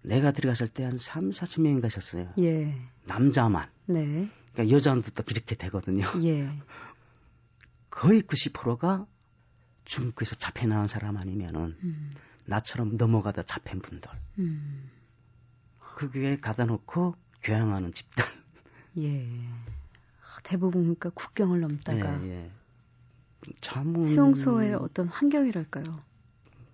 내가 0.00 0.32
들어갔을 0.32 0.68
때 0.68 0.84
한 0.84 0.96
3, 0.96 1.30
4천 1.30 1.60
명이 1.62 1.80
가셨어요. 1.82 2.32
예. 2.38 2.74
남자만. 3.04 3.68
네. 3.86 4.30
그러니까 4.52 4.74
여자도 4.74 5.02
또 5.14 5.22
그렇게 5.22 5.54
되거든요. 5.54 6.06
예. 6.22 6.48
거의 7.90 8.22
90%가 8.22 9.06
중국에서 9.84 10.34
잡혀 10.36 10.66
나온 10.66 10.88
사람 10.88 11.18
아니면은 11.18 11.76
음. 11.82 12.10
나처럼 12.46 12.96
넘어가다 12.96 13.42
잡힌 13.42 13.80
분들. 13.80 14.10
음. 14.38 14.90
그게 15.96 16.40
가다 16.40 16.64
놓고 16.64 17.16
교양하는 17.42 17.92
집단. 17.92 18.26
예. 18.98 19.26
대부분 20.42 20.82
그러니까 20.82 21.10
국경을 21.10 21.60
넘다가 21.60 22.22
예, 22.22 22.28
예. 22.28 22.50
참 23.60 24.02
수용소의 24.02 24.74
어떤 24.74 25.08
환경이랄까요? 25.08 25.84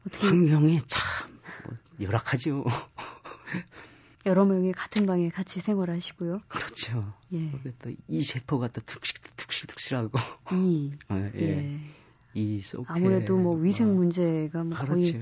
어떻게... 0.06 0.26
환경이 0.26 0.80
참뭐 0.86 1.76
열악하죠. 2.00 2.64
여러 4.26 4.44
명이 4.44 4.72
같은 4.72 5.06
방에 5.06 5.30
같이 5.30 5.60
생활하시고요. 5.60 6.40
그렇죠. 6.48 7.14
예. 7.32 7.50
또이 7.78 8.20
세포가 8.20 8.68
또 8.68 8.80
툭실툭실툭실하고 8.82 10.18
이 10.52 10.92
예. 11.10 11.32
예. 11.36 11.80
이 12.34 12.60
속에 12.60 12.84
아무래도 12.88 13.36
뭐 13.36 13.56
위생 13.56 13.94
문제가 13.96 14.62
뭐 14.64 14.76
그렇죠. 14.76 14.94
거의 14.94 15.12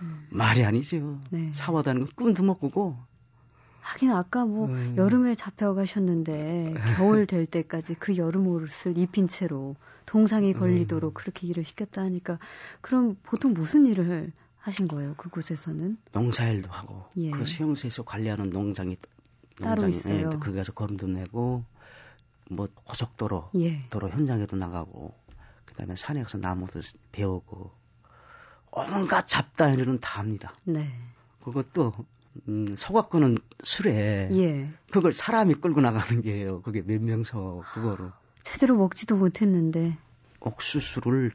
음. 0.00 0.26
말이 0.30 0.64
아니죠. 0.64 1.20
네. 1.30 1.52
사와다는 1.54 2.06
건 2.06 2.10
꿈도 2.14 2.42
못 2.42 2.58
꾸고 2.58 2.96
하긴 3.88 4.10
아까 4.10 4.44
뭐 4.44 4.66
음. 4.66 4.94
여름에 4.98 5.34
잡혀가셨는데 5.34 6.74
겨울 6.96 7.26
될 7.26 7.46
때까지 7.46 7.94
그 7.94 8.18
여름 8.18 8.46
옷을 8.46 8.98
입힌 8.98 9.28
채로 9.28 9.76
동상이 10.04 10.52
걸리도록 10.52 11.12
음. 11.12 11.14
그렇게 11.14 11.46
일을 11.46 11.64
시켰다 11.64 12.02
하니까 12.02 12.38
그럼 12.82 13.16
보통 13.22 13.54
무슨 13.54 13.86
일을 13.86 14.32
하신 14.58 14.88
거예요 14.88 15.14
그곳에서는? 15.16 15.96
농사일도 16.12 16.70
하고 16.70 17.06
예. 17.16 17.30
그 17.30 17.46
수용소에서 17.46 18.02
관리하는 18.02 18.50
농장이 18.50 18.98
따로 19.56 19.82
농장이, 19.82 19.90
있어요. 19.90 20.30
예, 20.34 20.36
거기서 20.38 20.72
거름도 20.72 21.06
내고 21.06 21.64
뭐 22.50 22.68
고속도로 22.84 23.50
예. 23.56 23.88
도로 23.88 24.10
현장에도 24.10 24.56
나가고 24.56 25.14
그다음에 25.64 25.96
산에 25.96 26.22
가서 26.22 26.36
나무도 26.36 26.82
베우고 27.12 27.70
온갖 28.70 29.26
잡다이는 29.26 30.00
다 30.00 30.20
합니다. 30.20 30.52
네. 30.64 30.90
그것도 31.42 31.94
음, 32.48 32.74
소각거는 32.76 33.38
술에 33.62 34.28
예. 34.32 34.68
그걸 34.90 35.12
사람이 35.12 35.54
끌고 35.54 35.80
나가는 35.80 36.22
게예요. 36.22 36.62
그게 36.62 36.82
몇 36.82 37.00
명서 37.02 37.62
그거를 37.74 38.10
제대로 38.42 38.76
먹지도 38.76 39.16
못했는데 39.16 39.96
옥수수를 40.40 41.32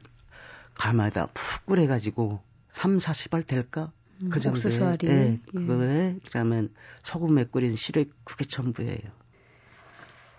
가마에다 0.74 1.28
푹 1.34 1.66
끓여가지고 1.66 2.40
3, 2.72 2.96
40알 2.96 3.46
될까? 3.46 3.92
음, 4.22 4.30
그 4.30 4.40
정도에 4.40 4.58
옥수수알이 4.58 5.06
예, 5.06 5.40
그거에 5.50 6.18
그러면 6.28 6.70
소금에 7.02 7.44
끓인 7.44 7.76
시래 7.76 8.06
그게 8.24 8.44
전부예요. 8.44 9.24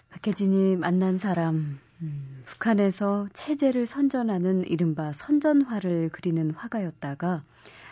박혜진이 0.09 0.77
만난 0.77 1.17
사람 1.17 1.79
음, 2.01 2.41
북한에서 2.45 3.27
체제를 3.33 3.85
선전하는 3.85 4.65
이른바 4.67 5.13
선전화를 5.13 6.09
그리는 6.11 6.51
화가였다가 6.51 7.43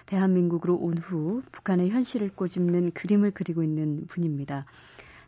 대한민국으로 0.06 0.76
온 0.76 0.98
후 0.98 1.42
북한의 1.52 1.90
현실을 1.90 2.30
꼬집는 2.36 2.92
그림을 2.92 3.32
그리고 3.32 3.64
있는 3.64 4.06
분입니다. 4.08 4.66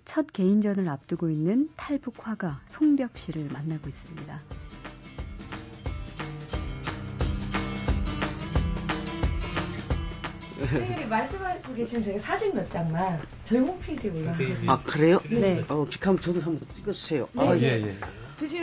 첫 0.05 0.27
개인전을 0.31 0.87
앞두고 0.87 1.29
있는 1.29 1.69
탈북 1.75 2.27
화가 2.27 2.61
송벽 2.65 3.17
씨를 3.17 3.47
만나고 3.51 3.89
있습니다. 3.89 4.41
선생님이 10.61 11.05
말씀하고 11.07 11.73
계신 11.75 12.01
중에 12.01 12.17
사진 12.17 12.53
몇 12.55 12.69
장만 12.71 13.21
저희 13.43 13.59
홈페이지에 13.59 14.11
올라가요. 14.11 14.47
아 14.67 14.81
그래요? 14.83 15.19
네. 15.29 15.63
어, 15.67 15.85
비카면 15.85 16.19
저도 16.21 16.39
한번 16.41 16.65
찍어주세요. 16.73 17.27
네. 17.33 17.41
아 17.49 17.57
예. 17.57 17.61
예. 17.87 17.95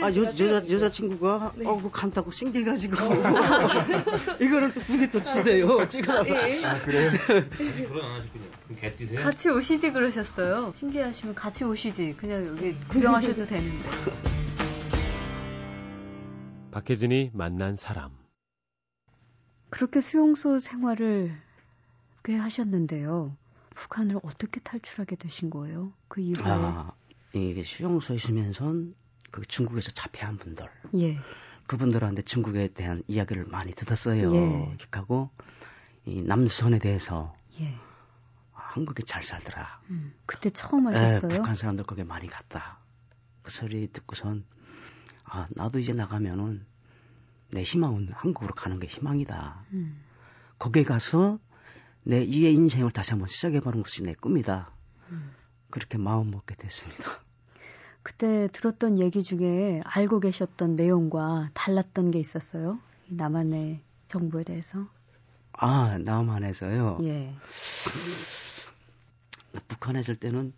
아, 0.01 0.07
여, 0.07 0.23
여자, 0.23 0.69
여자친구가, 0.69 1.53
네. 1.55 1.65
어, 1.65 1.77
그 1.81 1.89
간다고 1.89 2.29
신기해가지고. 2.29 2.95
이거를 4.39 4.73
또 4.73 4.79
굳이 4.81 5.09
또 5.09 5.21
치대요. 5.21 5.87
찍어놔서. 5.87 6.31
네. 6.31 6.65
아, 6.65 6.75
그래요? 6.75 7.11
그런 7.87 8.05
안 8.05 8.19
하시군요. 8.19 8.43
그럼 8.67 8.79
개 8.79 8.91
뛰세요? 8.91 9.21
같이 9.21 9.49
오시지 9.49 9.91
그러셨어요. 9.91 10.73
신기하시면 10.75 11.33
같이 11.33 11.63
오시지. 11.63 12.15
그냥 12.17 12.45
여기 12.47 12.75
구경하셔도 12.87 13.45
되는데. 13.47 13.89
박혜진이 16.71 17.31
만난 17.33 17.75
사람. 17.75 18.11
그렇게 19.71 20.01
수용소 20.01 20.59
생활을 20.59 21.35
꽤 22.23 22.35
하셨는데요. 22.35 23.35
북한을 23.73 24.19
어떻게 24.23 24.59
탈출하게 24.59 25.15
되신 25.15 25.49
거예요? 25.49 25.93
그 26.07 26.21
이후에? 26.21 26.43
아, 26.45 26.91
이게 27.33 27.63
수용소에 27.63 28.17
있으면선 28.17 28.93
그 29.33 29.43
중국에서 29.47 29.89
자폐한 29.89 30.37
분들. 30.37 30.69
예. 30.93 31.19
그분들한테 31.65 32.21
중국에 32.21 32.67
대한 32.67 33.01
이야기를 33.07 33.45
많이 33.45 33.73
듣었어요. 33.73 34.31
예. 34.35 34.77
하고 34.91 35.31
이 36.05 36.21
남선에 36.21 36.77
대해서 36.77 37.35
예. 37.59 37.73
한국에 38.51 39.01
잘 39.01 39.23
살더라. 39.23 39.81
음, 39.89 40.13
그때 40.27 40.51
처음 40.51 40.85
하셨어요? 40.85 41.29
네, 41.29 41.37
북한 41.37 41.55
사람들 41.55 41.83
거기에 41.83 42.03
많이 42.03 42.27
갔다. 42.27 42.77
그 43.41 43.49
소리 43.49 43.91
듣고선 43.91 44.45
아 45.23 45.47
나도 45.55 45.79
이제 45.79 45.93
나가면은 45.93 46.63
내 47.49 47.63
희망은 47.63 48.09
한국으로 48.13 48.53
가는 48.53 48.79
게 48.79 48.85
희망이다. 48.85 49.65
음. 49.71 49.99
거기에 50.59 50.83
가서 50.83 51.39
내 52.03 52.23
이의 52.23 52.53
인생을 52.53 52.91
다시 52.91 53.11
한번 53.11 53.27
시작해보는 53.27 53.81
것이 53.81 54.03
내 54.03 54.13
꿈이다. 54.13 54.71
음. 55.09 55.31
그렇게 55.71 55.97
마음 55.97 56.29
먹게 56.29 56.53
됐습니다. 56.53 57.23
그때 58.03 58.49
들었던 58.51 58.99
얘기 58.99 59.23
중에 59.23 59.81
알고 59.85 60.19
계셨던 60.19 60.75
내용과 60.75 61.49
달랐던 61.53 62.11
게 62.11 62.19
있었어요? 62.19 62.79
남한의 63.07 63.81
정부에 64.07 64.43
대해서? 64.43 64.87
아, 65.53 65.97
남한에서요? 65.99 66.99
예. 67.03 67.33
북한에 69.69 70.01
있을 70.01 70.17
때는 70.17 70.53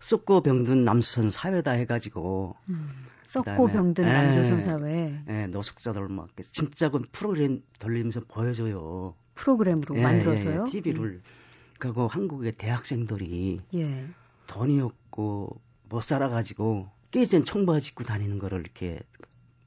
썩고 0.00 0.42
병든 0.42 0.84
남조선 0.84 1.30
사회다 1.30 1.70
해가지고. 1.72 2.56
음, 2.68 2.90
썩고 3.24 3.68
병든 3.68 4.04
예, 4.04 4.08
남조선 4.08 4.60
사회. 4.60 5.22
예, 5.28 5.46
노숙자들 5.46 6.08
막 6.08 6.28
진짜 6.52 6.90
그 6.90 7.02
프로그램 7.12 7.62
돌리면서 7.78 8.22
보여줘요. 8.26 9.14
프로그램으로 9.34 9.96
예, 9.96 10.02
만들어서요? 10.02 10.64
예, 10.66 10.70
TV를. 10.70 11.16
예. 11.16 11.44
그리고 11.78 12.08
한국의 12.08 12.52
대학생들이 12.52 13.60
예. 13.74 14.06
돈이 14.46 14.80
없고 14.80 15.60
못 15.94 16.02
살아가지고 16.02 16.88
깨진 17.12 17.44
청바지 17.44 17.90
입고 17.90 18.04
다니는 18.04 18.40
거를 18.40 18.60
이렇게 18.60 19.00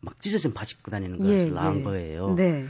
막 0.01 0.21
찢어진 0.21 0.53
바지 0.53 0.75
입고 0.77 0.91
다니는 0.91 1.17
것을 1.17 1.33
예, 1.33 1.49
나온 1.49 1.79
예. 1.79 1.83
거예요. 1.83 2.35
네. 2.35 2.67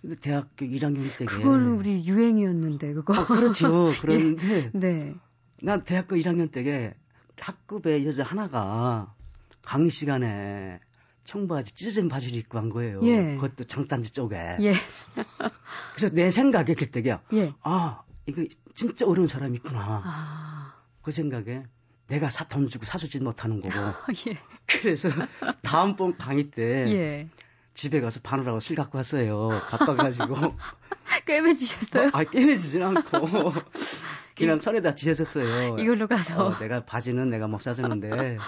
근데 0.00 0.16
대학교 0.16 0.64
1학년 0.64 1.18
때 1.18 1.26
그걸 1.26 1.66
우리 1.68 2.06
유행이었는데 2.06 2.94
그거. 2.94 3.14
아, 3.14 3.26
그렇죠. 3.26 3.92
그런데 4.00 4.64
예. 4.64 4.70
네. 4.72 5.14
난 5.62 5.84
대학교 5.84 6.16
1학년 6.16 6.50
때에 6.50 6.94
학급에 7.38 8.06
여자 8.06 8.24
하나가 8.24 9.14
강의 9.62 9.90
시간에 9.90 10.80
청바지 11.24 11.74
찢어진 11.74 12.08
바지를 12.08 12.38
입고 12.38 12.58
간 12.58 12.70
거예요. 12.70 13.00
예. 13.02 13.34
그것도 13.34 13.64
장단지 13.64 14.14
쪽에. 14.14 14.36
예. 14.60 14.72
그래서 15.94 16.14
내 16.14 16.30
생각에 16.30 16.72
그때야. 16.74 17.22
예. 17.34 17.52
아 17.62 18.02
이거 18.24 18.44
진짜 18.74 19.06
어려운 19.06 19.28
사람이 19.28 19.58
있구나. 19.58 20.02
아. 20.02 20.74
그 21.02 21.10
생각에 21.10 21.64
내가 22.10 22.28
사돈 22.28 22.68
주고 22.68 22.84
사주지 22.84 23.20
못하는 23.20 23.60
거고. 23.60 23.74
예. 24.28 24.36
그래서 24.66 25.08
다음번 25.62 26.18
강의 26.18 26.50
때 26.50 26.84
예. 26.88 27.28
집에 27.74 28.00
가서 28.00 28.20
바느라고 28.22 28.58
술 28.58 28.76
갖고 28.76 28.98
왔어요. 28.98 29.48
바빠가지고. 29.70 30.34
꿰매 31.24 31.54
주셨어요? 31.54 32.08
어, 32.08 32.10
아, 32.12 32.24
꿰매주진 32.24 32.82
않고. 32.82 33.52
그냥 34.36 34.58
손에다 34.58 34.94
지어졌어요. 34.94 35.76
이걸로 35.78 36.08
가서. 36.08 36.46
어, 36.46 36.58
내가 36.58 36.84
바지는 36.84 37.30
내가 37.30 37.46
못 37.46 37.60
사주는데, 37.60 38.38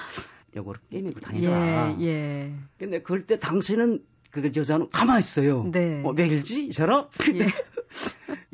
요거를 0.57 0.81
꿰매고 0.91 1.21
다니라. 1.21 1.97
예, 2.01 2.05
예. 2.05 2.55
근데 2.79 3.03
그럴 3.03 3.27
때 3.27 3.39
당시는 3.39 4.03
그 4.31 4.51
여자는 4.57 4.91
가만히 4.91 5.21
있어요. 5.21 5.65
네. 5.71 6.03
어, 6.05 6.13
왜일지? 6.17 6.67
이 6.67 6.73
사람? 6.73 7.07
예. 7.35 7.47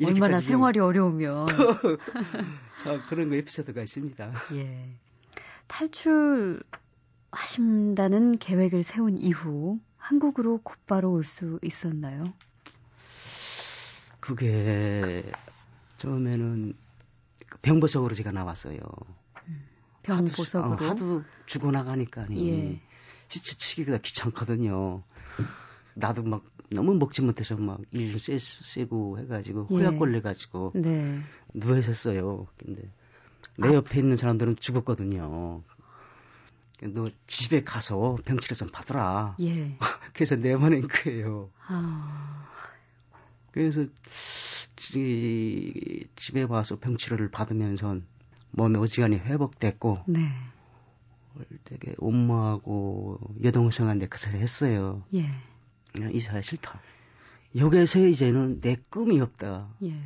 얼마나 0.05 0.39
생활이 0.41 0.79
어려우면. 0.79 1.47
자, 2.83 3.01
그런 3.09 3.29
거 3.29 3.35
에피소드가 3.35 3.81
있습니다. 3.81 4.31
예. 4.53 4.89
탈출하신다는 7.31 8.37
계획을 8.39 8.83
세운 8.83 9.17
이후 9.17 9.79
한국으로 9.97 10.59
곧바로 10.63 11.11
올 11.11 11.23
수 11.23 11.59
있었나요? 11.63 12.23
그게 14.19 15.23
처음에는 15.97 16.73
병보석으로 17.61 18.13
제가 18.15 18.31
나왔어요. 18.31 18.77
음, 19.47 19.65
병보석으로 20.03 20.71
하도, 20.73 20.85
어, 20.85 20.89
하도 20.89 21.23
죽어나가니까 21.45 22.27
예. 22.37 22.81
시체 23.27 23.57
치기가 23.57 23.97
귀찮거든요. 23.97 25.03
나도 25.93 26.23
막 26.23 26.43
너무 26.71 26.95
먹지 26.95 27.21
못해서 27.21 27.55
막일 27.55 28.17
쎄고 28.19 29.19
해가지고 29.19 29.67
예. 29.71 29.75
호약 29.75 29.99
걸려가지고 29.99 30.73
네. 30.75 31.19
누워 31.53 31.77
있었어요. 31.77 32.47
근데 32.57 32.83
내 33.57 33.73
옆에 33.73 33.99
있는 33.99 34.17
사람들은 34.17 34.57
죽었거든요. 34.57 35.63
너 36.81 37.05
집에 37.27 37.63
가서 37.63 38.17
병치료 38.23 38.55
좀 38.55 38.67
받으라. 38.69 39.35
예. 39.41 39.77
그래서 40.13 40.35
내보낸 40.35 40.87
거예요. 40.87 41.49
아, 41.67 42.47
그래서 43.51 43.85
지- 44.75 46.07
집에 46.15 46.43
와서 46.43 46.77
병치료를 46.79 47.31
받으면서 47.31 47.97
몸의 48.51 48.81
어지간히 48.81 49.17
회복됐고 49.17 50.03
네. 50.07 50.29
되게 51.63 51.95
엄마하고 51.99 53.19
여동생한테 53.43 54.07
그 54.07 54.17
소리 54.17 54.37
했어요. 54.37 55.03
예. 55.13 55.25
그냥 55.93 56.13
이 56.13 56.19
사회 56.19 56.41
싫다. 56.41 56.79
여기서 57.55 57.99
이제는 57.99 58.61
내 58.61 58.75
꿈이 58.89 59.19
없다. 59.19 59.69
예. 59.83 59.99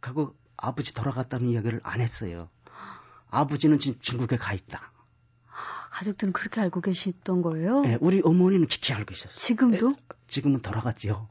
하고 0.00 0.34
아버지 0.56 0.94
돌아갔다는 0.94 1.48
이야기를 1.50 1.80
안 1.82 2.00
했어요. 2.00 2.48
아버지는 3.28 3.78
지금 3.78 3.98
중국에 4.00 4.36
가 4.36 4.52
있다. 4.52 4.92
아, 5.48 5.88
가족들은 5.90 6.32
그렇게 6.32 6.60
알고 6.60 6.80
계셨던 6.80 7.42
거예요? 7.42 7.82
예, 7.86 7.98
우리 8.00 8.20
어머니는 8.22 8.66
깊이 8.66 8.92
알고 8.92 9.12
있었어요. 9.12 9.36
지금도 9.36 9.94
지금은 10.26 10.60
돌아갔지요. 10.60 11.28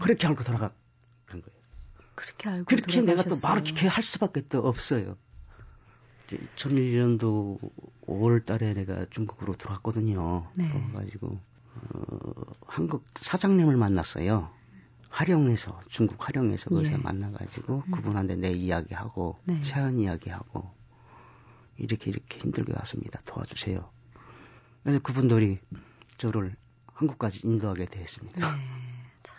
그렇게 0.00 0.26
알고 0.26 0.44
돌아간 0.44 0.70
거예요. 1.28 1.42
그렇게 2.14 2.48
알고 2.48 2.64
그렇게 2.64 3.00
내가 3.00 3.22
또 3.22 3.30
돌아가셨어요. 3.30 3.48
말을 3.48 3.62
그렇게 3.64 3.86
할 3.86 4.04
수밖에 4.04 4.46
또 4.48 4.66
없어요. 4.66 5.16
2001년도 6.56 7.58
5월 8.06 8.44
달에 8.44 8.74
내가 8.74 9.06
중국으로 9.10 9.56
들어왔거든요. 9.56 10.50
네. 10.54 10.68
들어와가지고, 10.68 11.40
어, 11.94 12.44
한국 12.66 13.04
사장님을 13.16 13.76
만났어요. 13.76 14.50
화령에서, 15.10 15.80
중국 15.88 16.16
화령에서 16.26 16.70
거기서 16.70 16.92
예. 16.92 16.96
만나가지고, 16.96 17.82
음. 17.86 17.90
그분한테 17.90 18.36
내 18.36 18.50
이야기하고, 18.52 19.38
네. 19.44 19.62
사연 19.64 19.98
이야기하고, 19.98 20.70
이렇게 21.78 22.10
이렇게 22.10 22.40
힘들게 22.40 22.72
왔습니다. 22.74 23.20
도와주세요. 23.24 23.88
그래서 24.82 25.00
그분들이 25.00 25.60
저를 26.18 26.54
한국까지 26.86 27.46
인도하게 27.46 27.86
됐습니다. 27.86 28.40
네. 28.40 28.62
참. 29.22 29.38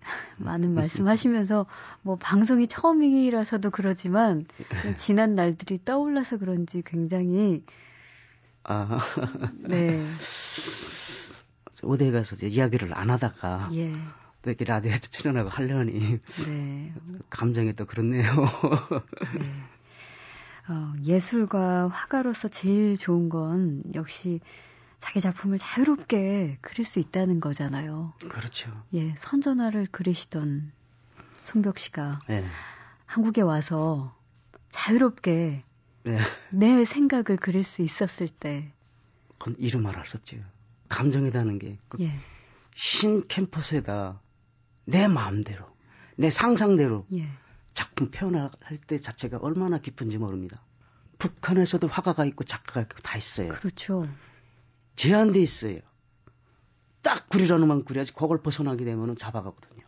많은 0.38 0.74
말씀하시면서 0.74 1.66
뭐 2.02 2.16
방송이 2.16 2.66
처음이라서도 2.66 3.70
그러지만 3.70 4.46
지난 4.96 5.34
날들이 5.34 5.78
떠올라서 5.84 6.38
그런지 6.38 6.82
굉장히 6.82 7.64
아, 8.64 8.98
네. 9.60 10.04
어디에 11.82 12.10
가서 12.10 12.36
이야기를 12.46 12.96
안 12.96 13.10
하다가, 13.10 13.70
예. 13.74 13.92
또 14.42 14.50
이렇게 14.50 14.64
라디오에 14.64 14.98
출연하고 14.98 15.48
하려니, 15.48 16.20
네. 16.46 16.94
감정이 17.30 17.74
또 17.74 17.86
그렇네요. 17.86 18.34
네. 19.38 19.64
어, 20.68 20.94
예술가 21.02 21.88
화가로서 21.88 22.48
제일 22.48 22.96
좋은 22.96 23.28
건 23.28 23.82
역시 23.94 24.40
자기 24.98 25.20
작품을 25.20 25.58
자유롭게 25.58 26.58
그릴 26.62 26.86
수 26.86 26.98
있다는 26.98 27.40
거잖아요. 27.40 28.14
그렇죠. 28.28 28.70
예, 28.94 29.14
선전화를 29.16 29.88
그리시던 29.90 30.72
송벽 31.42 31.78
씨가 31.78 32.20
네. 32.28 32.44
한국에 33.04 33.42
와서 33.42 34.16
자유롭게 34.70 35.62
네. 36.04 36.18
내 36.50 36.84
생각을 36.86 37.36
그릴 37.36 37.64
수 37.64 37.82
있었을 37.82 38.28
때, 38.28 38.72
그건 39.38 39.56
이루 39.58 39.78
말할 39.80 40.06
수 40.06 40.16
없죠. 40.16 40.38
감정이라는 40.94 41.58
게, 41.58 41.78
그 41.88 41.98
예, 42.00 42.12
신 42.74 43.26
캠퍼스에다 43.26 44.20
내 44.84 45.08
마음대로, 45.08 45.66
내 46.16 46.30
상상대로 46.30 47.06
예, 47.12 47.28
작품 47.72 48.10
표현할 48.10 48.50
때 48.86 48.98
자체가 48.98 49.38
얼마나 49.38 49.78
깊은지 49.78 50.18
모릅니다. 50.18 50.62
북한에서도 51.18 51.86
화가가 51.88 52.24
있고 52.26 52.44
작가가 52.44 52.82
있고 52.82 52.98
다 53.02 53.16
있어요. 53.16 53.48
그렇죠. 53.48 54.08
제한돼 54.94 55.40
있어요. 55.40 55.80
딱 57.02 57.28
그리라는 57.28 57.66
만 57.66 57.84
그려야지 57.84 58.12
그걸 58.14 58.40
벗어나게 58.40 58.84
되면은 58.84 59.16
잡아가거든요. 59.16 59.82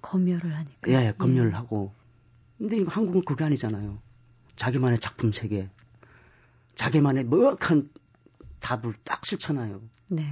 검열을 0.00 0.54
하니까. 0.54 0.90
예, 0.90 1.12
검열을 1.18 1.54
하고. 1.54 1.92
근데 2.56 2.78
이거 2.78 2.90
한국은 2.90 3.24
그게 3.24 3.44
아니잖아요. 3.44 4.00
자기만의 4.56 5.00
작품 5.00 5.32
세계, 5.32 5.68
자기만의 6.76 7.24
명확한 7.24 7.88
답을 8.60 8.94
딱 9.04 9.26
실천해요. 9.26 9.82
네. 10.08 10.24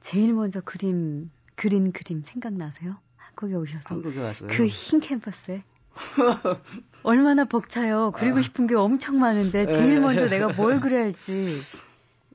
제일 0.00 0.32
먼저 0.32 0.60
그림, 0.60 1.30
그린 1.54 1.92
그림 1.92 2.22
생각나세요? 2.22 2.96
한국에 3.16 3.54
오셔서. 3.54 3.94
한국에 3.94 4.20
와서요. 4.20 4.48
그흰 4.48 5.00
캠퍼스에. 5.00 5.64
얼마나 7.02 7.44
벅차요. 7.44 8.12
그리고 8.14 8.40
싶은 8.40 8.66
게 8.66 8.76
엄청 8.76 9.18
많은데, 9.18 9.66
제일 9.70 10.00
먼저 10.00 10.28
내가 10.28 10.52
뭘 10.52 10.80
그려야 10.80 11.04
할지. 11.04 11.56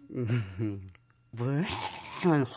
뭘, 1.32 1.66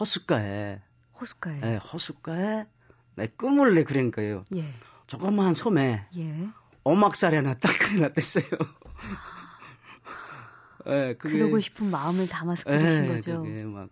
허숫가에, 0.00 0.80
호숫가에. 1.20 1.60
예, 1.62 1.76
허숫가에 1.76 2.66
내 3.14 3.26
꿈을 3.28 3.74
내 3.74 3.84
그린 3.84 4.10
거예요. 4.10 4.44
예, 4.54 4.64
조그마한 5.06 5.54
섬에 5.54 6.06
예. 6.16 6.48
오막살이 6.84 7.36
하나 7.36 7.54
딱 7.54 7.70
그려놨댔어요. 7.78 8.44
예, 10.88 11.14
그게, 11.18 11.38
그러고 11.38 11.58
싶은 11.60 11.90
마음을 11.90 12.28
담아서 12.28 12.64
그리신 12.64 13.04
예, 13.04 13.08
거죠. 13.08 13.42
그게 13.42 13.64
막 13.64 13.88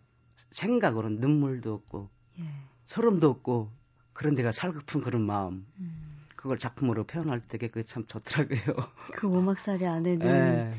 생각으로 0.51 1.09
눈물도 1.09 1.73
없고 1.75 2.09
예. 2.41 2.45
소름도 2.87 3.29
없고 3.31 3.71
그런 4.13 4.35
데가 4.35 4.53
살급한 4.53 5.03
그런 5.03 5.23
마음 5.23 5.67
음, 5.79 6.17
그걸 6.37 6.59
작품으로 6.59 7.05
표현할 7.05 7.41
때 7.41 7.59
그게 7.59 7.83
참 7.83 8.05
좋더라고요. 8.07 8.59
그 9.15 9.27
오막살이 9.27 9.87
안에는 9.87 10.27
예. 10.27 10.71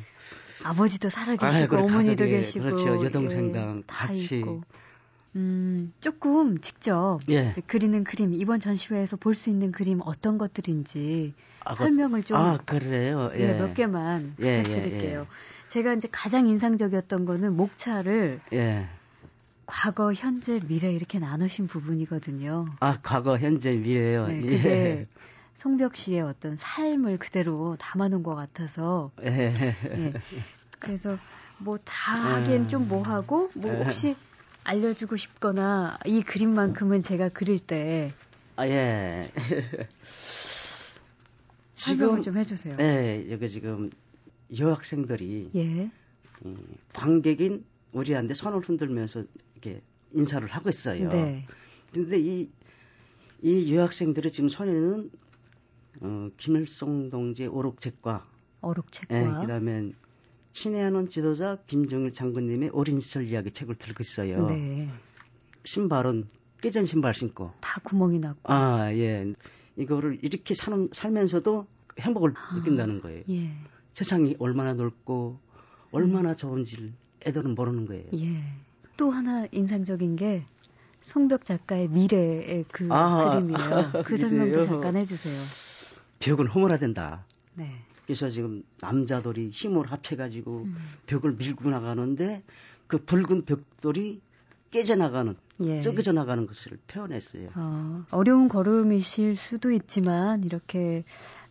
아버지도 0.64 1.10
살아계시고 1.10 1.68
그래, 1.68 1.82
어머니도 1.82 2.12
가족이, 2.12 2.32
계시고 2.32 2.64
그렇죠. 2.64 3.04
여동생당 3.04 3.78
예, 3.80 3.84
다 3.86 4.08
같이. 4.08 4.40
있고. 4.40 4.62
음, 5.36 5.92
조금 6.00 6.62
직접 6.62 7.20
예. 7.30 7.54
그리는 7.68 8.06
그림 8.06 8.34
이번 8.34 8.62
전시회에서 8.62 9.18
볼 9.18 9.36
수 9.36 9.50
있는 9.50 9.74
그림 9.74 10.00
어떤 10.06 10.38
것들인지 10.38 11.34
아, 11.66 11.72
그- 11.72 11.76
설명을 11.84 12.24
좀 12.24 12.38
아 12.38 12.58
그래요. 12.66 13.32
예, 13.36 13.40
예. 13.42 13.54
몇 13.60 13.74
개만 13.74 14.36
예, 14.42 14.46
예, 14.60 14.64
부탁드릴게요. 14.64 15.28
제가 15.68 15.94
이제 15.94 16.08
가장 16.12 16.48
인상적이었던 16.48 17.26
거는 17.26 17.56
목차를 17.56 18.40
예. 18.54 18.88
과거, 19.66 20.14
현재, 20.14 20.60
미래 20.68 20.92
이렇게 20.94 21.18
나누신 21.20 21.68
부분이거든요. 21.68 22.68
아 22.80 23.00
과거, 23.02 23.38
현재, 23.38 23.76
미래요. 23.76 24.28
네, 24.28 24.38
예. 24.38 24.42
그게 24.58 25.08
송벽 25.56 25.96
씨의 25.96 26.22
어떤 26.22 26.56
삶을 26.56 27.18
그대로 27.18 27.76
담아놓은 27.80 28.24
것 28.24 28.36
같아서 28.36 29.12
예. 29.24 29.54
예. 29.86 30.14
그래서 30.80 31.18
뭐 31.58 31.78
다 31.84 32.16
하기엔 32.16 32.68
좀 32.68 32.88
뭐하고 32.88 33.50
뭐 33.56 33.72
예. 33.74 33.84
혹시 33.84 34.16
알려주고 34.66 35.16
싶거나 35.18 35.98
이 36.06 36.22
그림만큼은 36.22 37.02
제가 37.02 37.30
그릴 37.30 37.60
때 37.60 38.14
아 38.58 38.68
예. 38.68 39.32
설명을 41.74 42.22
좀 42.22 42.38
해주세요. 42.38 42.78
예, 42.80 43.28
여기 43.30 43.50
지금 43.50 43.92
여학생들이 44.58 45.52
예, 45.56 45.92
이 46.46 46.56
관객인 46.94 47.66
우리한테 47.94 48.34
손을 48.34 48.60
흔들면서 48.60 49.24
이렇게 49.54 49.82
인사를 50.14 50.48
하고 50.48 50.70
있어요. 50.70 51.10
네, 51.10 51.48
근데 51.94 52.20
이, 52.20 52.50
이 53.42 53.74
여학생들의 53.74 54.32
지금 54.32 54.50
손에는 54.50 55.12
어, 56.02 56.30
김일성 56.38 57.10
동지의 57.10 57.50
오록책과 57.50 58.26
어록책과 58.62 59.16
예, 59.16 59.42
그다음에 59.42 59.92
친애하는 60.54 61.10
지도자 61.10 61.58
김정일 61.68 62.14
장군님의 62.14 62.72
어린 62.74 63.00
시절 63.00 63.28
이야기 63.28 63.52
책을 63.52 63.76
들고 63.76 64.02
있어요. 64.02 64.48
네, 64.48 64.90
신발은 65.66 66.28
깨진 66.62 66.86
신발 66.86 67.14
신고. 67.14 67.52
다 67.62 67.80
구멍이 67.84 68.20
났고, 68.20 68.52
아, 68.52 68.92
예. 68.94 69.34
이거를 69.78 70.20
이렇게 70.22 70.54
사는, 70.54 70.90
살면서도 70.92 71.68
행복을 72.00 72.34
아. 72.36 72.56
느낀다는 72.56 73.00
거예요. 73.02 73.24
예, 73.30 73.50
세상이 73.96 74.36
얼마나 74.40 74.74
넓고 74.74 75.40
얼마나 75.92 76.36
좋은지를 76.36 76.92
애들은 77.26 77.56
모르는 77.56 77.86
거예요. 77.86 78.04
예. 78.14 78.44
또 78.98 79.10
하나 79.10 79.48
인상적인 79.52 80.18
게 80.18 80.44
송벽 81.02 81.46
작가의 81.46 81.88
미래의 81.88 82.66
그 82.72 82.90
아, 82.92 83.32
그림이에요. 83.32 83.92
그 84.04 84.18
설명도? 84.18 84.62
잠깐 84.66 84.98
해주세요. 84.98 85.34
벽은 86.20 86.48
허물어된다. 86.48 87.24
네, 87.54 87.72
그래서 88.06 88.30
지금 88.30 88.64
남자들이 88.82 89.50
힘을 89.50 89.90
합쳐가지고 89.90 90.64
음. 90.64 90.76
벽을 91.06 91.34
밀고 91.34 91.70
나가는데 91.70 92.42
그 92.88 92.98
붉은 92.98 93.46
벽돌이 93.46 94.20
깨져나가는, 94.72 95.36
예. 95.62 95.82
쪄겨져 95.82 96.12
나가는 96.12 96.46
것을 96.46 96.78
표현했어요. 96.88 97.50
어, 97.56 98.04
어려운 98.12 98.50
걸음이실 98.50 99.38
수도 99.38 99.72
있지만 99.72 100.44
이렇게 100.44 101.06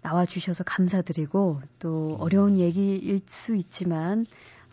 나와주셔서 0.04 0.64
감사드리고 0.64 1.62
또 1.78 2.16
어려운 2.20 2.58
얘기일 2.58 3.22
수 3.26 3.56
있지만 3.56 4.26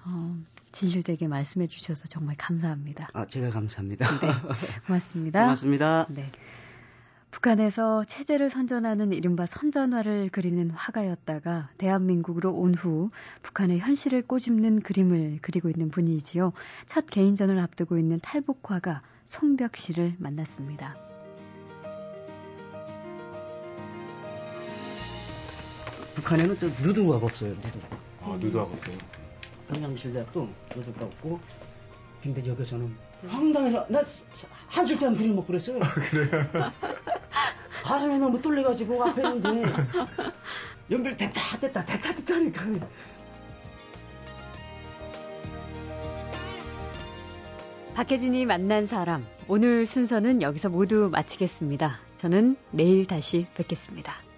어, 0.06 0.38
진실되게 0.74 1.28
말씀해 1.28 1.67
주셔서 1.67 2.06
정말 2.08 2.36
감사합니다. 2.38 3.08
아, 3.13 3.26
제가 3.26 3.50
감사합니다. 3.50 4.06
네, 4.20 4.28
고맙습니다. 4.86 5.41
고맙습니다. 5.44 6.06
네. 6.10 6.30
북한에서 7.32 8.04
체제를 8.04 8.50
선전하는 8.50 9.13
이른바 9.13 9.46
선전화를 9.46 10.30
그리는 10.34 10.70
화가였다가 10.72 11.70
대한민국으로 11.78 12.52
온 12.52 12.76
후 12.76 13.10
북한의 13.41 13.80
현실을 13.80 14.24
꼬집는 14.24 14.82
그림을 14.82 15.39
그리고 15.41 15.70
있는 15.70 15.89
분이지요. 15.89 16.52
첫 16.88 17.06
개인전을 17.06 17.58
앞두고 17.58 17.98
있는 17.98 18.20
탈북화가 18.22 19.02
송벽 19.24 19.78
씨를 19.78 20.13
만났습니다. 20.20 21.11
북한에는 26.22 26.58
저 26.58 26.68
누드화가 26.68 27.26
없어요. 27.26 27.50
누드화. 27.50 27.88
아, 28.22 28.38
누드하고 28.40 28.76
있어요. 28.78 28.98
한양실대학도 29.70 30.50
누드가 30.76 31.06
없고 31.06 31.40
근데 32.22 32.46
여기서는 32.46 32.96
황당해서 33.28 33.88
나한 33.90 34.86
줄도 34.86 35.08
안 35.08 35.16
그림 35.16 35.36
못 35.36 35.46
그랬어요. 35.48 35.80
그래요? 36.10 36.30
가슴이 37.84 38.20
너무 38.20 38.42
뚫려가지고 38.42 39.04
앞에 39.04 39.22
있는데 39.22 39.74
연필 40.92 41.18
됐다 41.18 41.58
됐다 41.60 41.84
됐다 41.84 42.16
됐다 42.16 42.36
하니까 42.36 42.88
박혜진이 47.96 48.46
만난 48.46 48.86
사람 48.88 49.26
오늘 49.48 49.86
순서는 49.86 50.42
여기서 50.42 50.70
모두 50.70 51.10
마치겠습니다. 51.12 52.00
저는 52.18 52.56
내일 52.72 53.06
다시 53.06 53.48
뵙겠습니다. 53.56 54.31